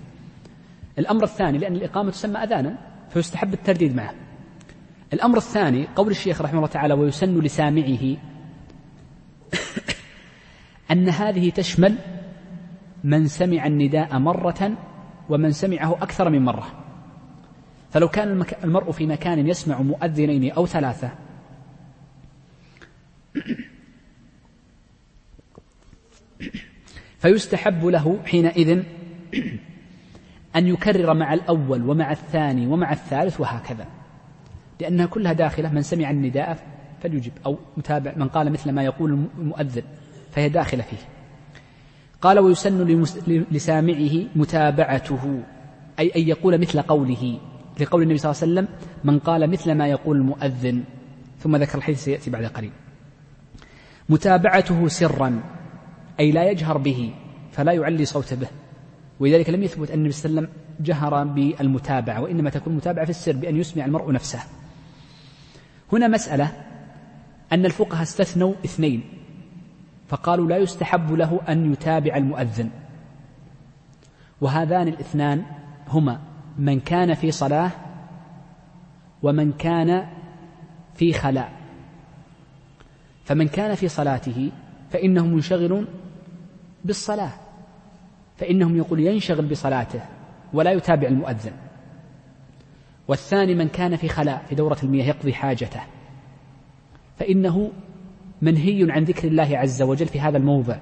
[0.99, 2.79] الأمر الثاني لأن الإقامة تسمى أذانا
[3.11, 4.15] فيستحب الترديد معه.
[5.13, 8.17] الأمر الثاني قول الشيخ رحمه الله تعالى ويسن لسامعه
[10.91, 11.95] أن هذه تشمل
[13.05, 14.73] من سمع النداء مرة
[15.29, 16.67] ومن سمعه أكثر من مرة.
[17.91, 21.11] فلو كان المرء في مكان يسمع مؤذنين أو ثلاثة
[27.19, 28.83] فيستحب له حينئذ
[30.57, 33.87] أن يكرر مع الأول ومع الثاني ومع الثالث وهكذا.
[34.81, 36.59] لأنها كلها داخلة من سمع النداء
[37.03, 39.83] فليجب أو متابع من قال مثل ما يقول المؤذن
[40.33, 41.12] فهي داخلة فيه.
[42.23, 45.43] قال ويسن لسامعه متابعته
[45.99, 47.39] أي أن يقول مثل قوله
[47.81, 48.69] لقول النبي صلى الله عليه وسلم
[49.05, 50.85] من قال مثل ما يقول المؤذن.
[51.41, 52.71] ثم ذكر الحديث سيأتي بعد قليل.
[54.09, 55.43] متابعته سرا
[56.21, 57.15] أي لا يجهر به
[57.53, 58.49] فلا يعلي صوته به.
[59.21, 63.11] ولذلك لم يثبت أن النبي صلى الله عليه وسلم جهر بالمتابعة وإنما تكون المتابعة في
[63.11, 64.39] السر بأن يسمع المرء نفسه.
[65.93, 66.53] هنا مسألة
[67.53, 69.22] أن الفقهاء استثنوا اثنين.
[70.13, 72.71] فقالوا لا يستحب له أن يتابع المؤذن.
[74.41, 75.45] وهذان الاثنان
[75.89, 76.21] هما
[76.59, 77.71] من كان في صلاة
[79.23, 80.07] ومن كان
[80.95, 81.53] في خلاء.
[83.25, 84.53] فمن كان في صلاته
[84.91, 85.87] فإنه منشغل
[86.85, 87.33] بالصلاة.
[88.37, 90.01] فإنهم يقول ينشغل بصلاته
[90.53, 91.53] ولا يتابع المؤذن.
[93.09, 95.81] والثاني من كان في خلاء في دورة المياه يقضي حاجته.
[97.19, 97.71] فإنه
[98.43, 100.77] منهي عن ذكر الله عز وجل في هذا الموضع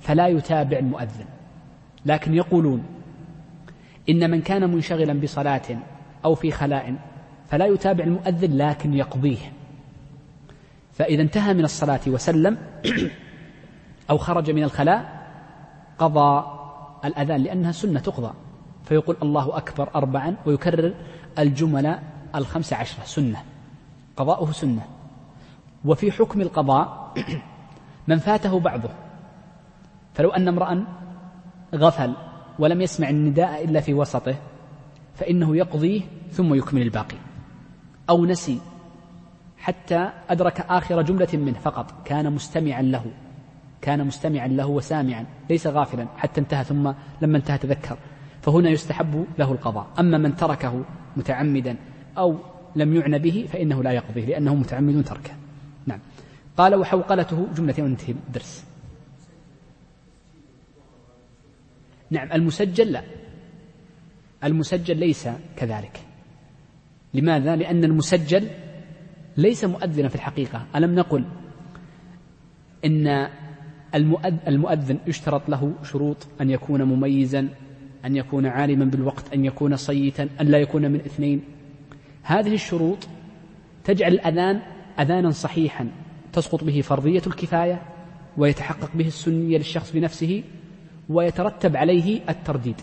[0.00, 1.24] فلا يتابع المؤذن.
[2.06, 2.84] لكن يقولون
[4.08, 5.62] إن من كان منشغلا بصلاة
[6.24, 6.94] أو في خلاء
[7.48, 9.52] فلا يتابع المؤذن لكن يقضيه.
[10.92, 12.58] فإذا انتهى من الصلاة وسلم
[14.10, 15.26] أو خرج من الخلاء
[15.98, 16.44] قضى
[17.04, 18.34] الأذان لأنها سنة تقضى.
[18.84, 20.94] فيقول الله أكبر أربعا ويكرر
[21.38, 21.98] الجمل
[22.34, 23.42] الخمس عشرة سنة.
[24.16, 24.93] قضاؤه سنة.
[25.84, 27.14] وفي حكم القضاء
[28.08, 28.90] من فاته بعضه.
[30.14, 30.84] فلو أن امرأ
[31.74, 32.14] غفل
[32.58, 34.34] ولم يسمع النداء إلا في وسطه
[35.14, 36.00] فإنه يقضيه
[36.30, 37.16] ثم يكمل الباقي.
[38.10, 38.60] أو نسي
[39.58, 43.04] حتى أدرك آخر جملة منه فقط كان مستمعا له
[43.80, 46.92] كان مستمعا له وسامعا ليس غافلا حتى انتهى ثم
[47.22, 47.96] لما انتهى تذكر
[48.42, 49.86] فهنا يستحب له القضاء.
[50.00, 50.84] أما من تركه
[51.16, 51.76] متعمدا
[52.18, 52.36] أو
[52.76, 55.43] لم يعنى به فإنه لا يقضيه لأنه متعمد تركه.
[56.56, 58.64] قال وحوقلته جملة وانتهي الدرس.
[62.10, 63.02] نعم المسجل لا.
[64.44, 66.00] المسجل ليس كذلك.
[67.14, 68.48] لماذا؟ لأن المسجل
[69.36, 70.66] ليس مؤذنا في الحقيقة.
[70.76, 71.24] ألم نقل
[72.84, 73.28] إن
[74.48, 77.48] المؤذن يشترط له شروط أن يكون مميزا
[78.04, 81.42] أن يكون عالما بالوقت أن يكون صيتا أن لا يكون من اثنين.
[82.22, 83.08] هذه الشروط
[83.84, 84.62] تجعل الأذان
[84.98, 85.88] أذانا صحيحا.
[86.34, 87.82] تسقط به فرضية الكفاية
[88.36, 90.42] ويتحقق به السنية للشخص بنفسه
[91.08, 92.80] ويترتب عليه الترديد.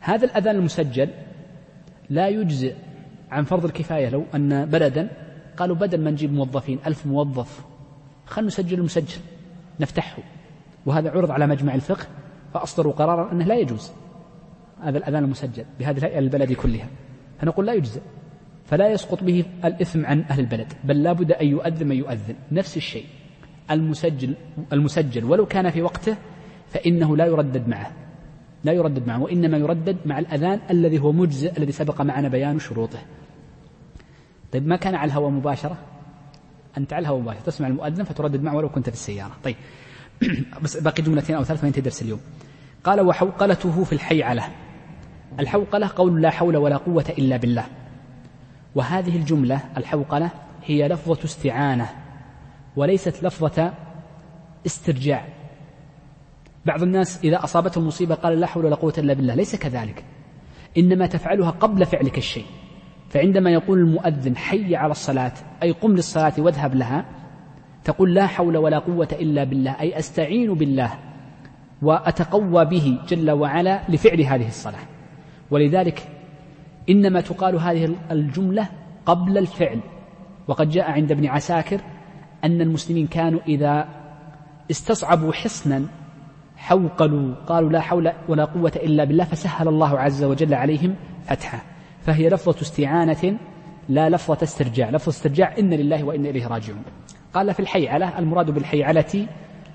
[0.00, 1.08] هذا الأذان المسجل
[2.10, 2.74] لا يجزئ
[3.30, 5.10] عن فرض الكفاية لو أن بلدا
[5.56, 7.64] قالوا بدل ما نجيب موظفين ألف موظف
[8.26, 9.20] خلنا نسجل المسجل
[9.80, 10.22] نفتحه.
[10.86, 12.06] وهذا عرض على مجمع الفقه
[12.54, 13.92] فأصدروا قرارا أنه لا يجوز
[14.82, 16.88] هذا الأذان المسجل بهذه الهيئة البلد كلها.
[17.40, 18.00] فنقول لا يجزئ.
[18.66, 22.34] فلا يسقط به الإثم عن أهل البلد بل لا بد أن يؤذن من يؤذن.
[22.52, 23.06] نفس الشيء.
[23.70, 24.34] المسجل
[24.72, 26.16] المسجل ولو كان في وقته
[26.68, 27.92] فإنه لا يردد معه.
[28.64, 32.98] لا يردد معه وإنما يردد مع الأذان الذي هو مجزئ الذي سبق معنا بيان شروطه.
[34.52, 35.76] طيب ما كان على الهواء مباشرة؟
[36.78, 37.40] أنت على الهواء مباشرة.
[37.40, 39.32] تسمع المؤذن فتردد معه ولو كنت في السيارة.
[39.44, 39.56] طيب.
[40.62, 42.20] بس باقي جملتين أو ثلاث ما ينتهي درس اليوم.
[42.84, 44.48] قال وحوقلته في الحيعلة.
[45.40, 47.66] الحوقلة قول لا حول ولا قوة إلا بالله.
[48.76, 50.30] وهذه الجملة الحوقلة
[50.64, 51.88] هي لفظة استعانة
[52.76, 53.72] وليست لفظة
[54.66, 55.26] استرجاع.
[56.66, 60.04] بعض الناس إذا أصابته المصيبة قال لا حول ولا قوة إلا بالله ليس كذلك.
[60.78, 62.44] إنما تفعلها قبل فعلك الشيء.
[63.08, 65.32] فعندما يقول المؤذن حي على الصلاة
[65.62, 67.04] أي قم للصلاة واذهب لها
[67.84, 70.94] تقول لا حول ولا قوة إلا بالله أي أستعين بالله
[71.82, 74.82] وأتقوى به جل وعلا لفعل هذه الصلاة.
[75.50, 76.08] ولذلك
[76.90, 78.68] إنما تقال هذه الجملة
[79.06, 79.80] قبل الفعل.
[80.48, 81.80] وقد جاء عند ابن عساكر
[82.44, 83.88] أن المسلمين كانوا إذا
[84.70, 85.86] استصعبوا حصنا
[86.56, 90.94] حوقلوا قالوا لا حول ولا قوة إلا بالله فسهل الله عز وجل عليهم
[91.26, 91.62] فتحه.
[92.02, 93.38] فهي لفظة استعانة
[93.88, 94.90] لا لفظة استرجاع.
[94.90, 96.82] لفظة استرجاع إن لله وإنا إليه راجعون.
[97.34, 99.26] قال في الحيعلة المراد بالحيعلة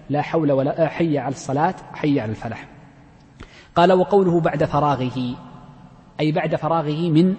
[0.10, 2.68] لا حول ولا حي على الصلاة حي على الفلاح
[3.76, 5.51] قال وقوله بعد فراغه.
[6.22, 7.36] أي بعد فراغه من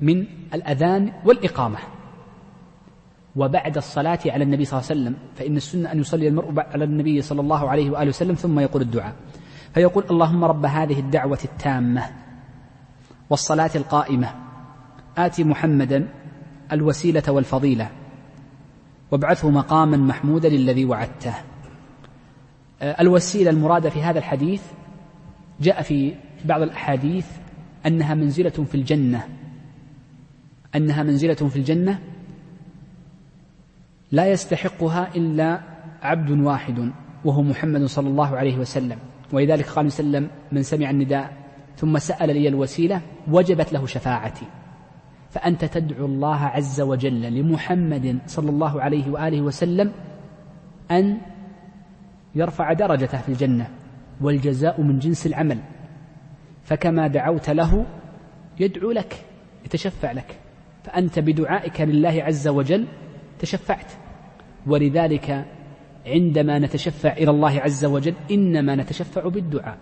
[0.00, 1.78] من الأذان والإقامة.
[3.36, 7.22] وبعد الصلاة على النبي صلى الله عليه وسلم فإن السنة أن يصلي المرء على النبي
[7.22, 9.14] صلى الله عليه وآله وسلم ثم يقول الدعاء.
[9.74, 12.02] فيقول اللهم رب هذه الدعوة التامة
[13.30, 14.34] والصلاة القائمة
[15.18, 16.08] آت محمدا
[16.72, 17.90] الوسيلة والفضيلة
[19.10, 21.34] وابعثه مقاما محمودا الذي وعدته.
[22.82, 24.62] آه، الوسيلة المرادة في هذا الحديث
[25.60, 27.26] جاء في بعض الأحاديث
[27.86, 29.24] أنها منزلة في الجنة.
[30.76, 31.98] أنها منزلة في الجنة
[34.12, 35.60] لا يستحقها إلا
[36.02, 36.92] عبد واحد
[37.24, 38.98] وهو محمد صلى الله عليه وسلم.
[39.32, 41.32] ولذلك قال وسلم من سمع النداء
[41.76, 44.46] ثم سأل لي الوسيلة وجبت له شفاعتي.
[45.30, 49.92] فأنت تدعو الله عز وجل لمحمد صلى الله عليه وآله وسلم
[50.90, 51.18] أن
[52.34, 53.70] يرفع درجته في الجنة
[54.20, 55.58] والجزاء من جنس العمل.
[56.64, 57.86] فكما دعوت له
[58.60, 59.24] يدعو لك
[59.64, 60.38] يتشفع لك.
[60.84, 62.86] فأنت بدعائك لله عز وجل
[63.38, 63.92] تشفعت.
[64.66, 65.46] ولذلك
[66.06, 69.78] عندما نتشفع إلى الله عز وجل إنما نتشفع بالدعاء.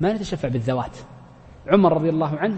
[0.00, 0.96] ما نتشفع بالذوات.
[1.68, 2.56] عمر رضي الله عنه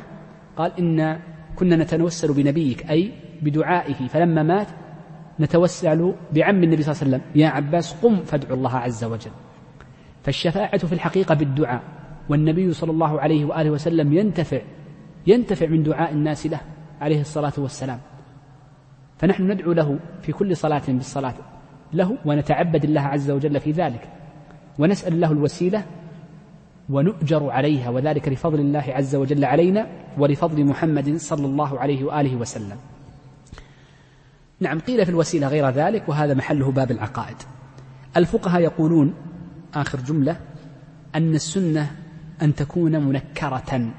[0.57, 1.21] قال إن
[1.57, 3.13] كنا نتوسل بنبيك أي
[3.43, 4.09] بدعائه.
[4.09, 4.69] فلما مات
[5.41, 7.23] نتوسل بعم النبي صلى الله عليه وسلم.
[7.35, 9.31] يا عباس قم فادعو الله عز وجل.
[10.23, 11.83] فالشفاعة في الحقيقة بالدعاء.
[12.29, 14.61] والنبي صلى الله عليه وآله وسلم ينتفع
[15.27, 16.61] ينتفع من دعاء الناس له
[17.01, 18.01] عليه الصلاة والسلام
[19.19, 21.35] فنحن ندعو له في كل صلاة بالصلاة
[21.93, 24.09] له ونتعبد الله عز وجل في ذلك
[24.79, 25.85] ونسأل له الوسيلة
[26.91, 29.87] ونؤجر عليها وذلك لفضل الله عز وجل علينا
[30.19, 32.77] ولفضل محمد صلى الله عليه وآله وسلم.
[34.61, 37.37] نعم قيل في الوسيلة غير ذلك وهذا محله باب العقائد.
[38.17, 39.15] الفقهاء يقولون
[39.75, 40.37] آخر جملة
[41.15, 41.91] أن السنة
[42.43, 43.91] أن تكون منكرة.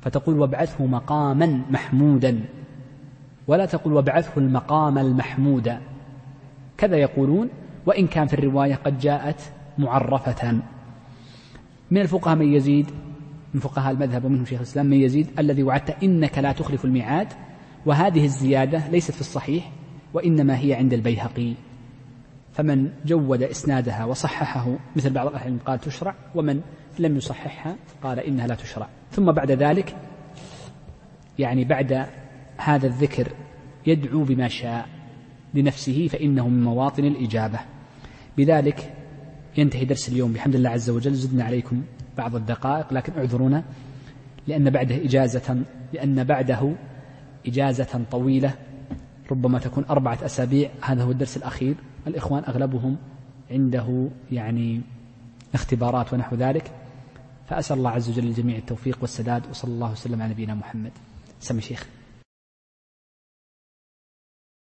[0.00, 2.40] فتقول وابعثه مقاما محمودا.
[3.46, 5.78] ولا تقول وابعثه المقام المحمود.
[6.76, 7.48] كذا يقولون
[7.86, 9.40] وإن كان في الرواية قد جاءت
[9.78, 10.60] معرفة.
[11.90, 12.90] من الفقهاء من يزيد
[13.54, 17.28] من فقهاء المذهب ومنهم شيخ الإسلام من يزيد الذي وعدت إنك لا تخلف الميعاد.
[17.86, 19.72] وهذه الزيادة ليست في الصحيح
[20.14, 21.54] وإنما هي عند البيهقي.
[22.52, 26.14] فمن جود إسنادها وصححه مثل بعض الأهل قال تشرع.
[26.34, 26.60] ومن
[27.00, 28.88] لم يصححها قال إنها لا تشرع.
[29.10, 29.96] ثم بعد ذلك
[31.38, 32.06] يعني بعد
[32.56, 33.32] هذا الذكر
[33.86, 34.86] يدعو بما شاء
[35.54, 37.58] لنفسه فإنه من مواطن الإجابة.
[38.36, 38.94] بذلك
[39.56, 40.32] ينتهي درس اليوم.
[40.32, 41.82] بحمد الله عز وجل زدنا عليكم
[42.18, 43.64] بعض الدقائق لكن اعذرونا
[44.46, 45.62] لأن بعده إجازة
[45.92, 46.72] لأن بعده
[47.46, 48.54] إجازة طويلة
[49.30, 50.70] ربما تكون أربعة أسابيع.
[50.80, 51.74] هذا هو الدرس الأخير.
[52.06, 52.96] الإخوان أغلبهم
[53.50, 54.80] عنده يعني
[55.54, 56.70] اختبارات ونحو ذلك.
[57.48, 60.92] فأسأل الله عز وجل للجميع التوفيق والسداد وصلى الله وسلم على نبينا محمد.
[61.40, 61.86] سمي شيخ.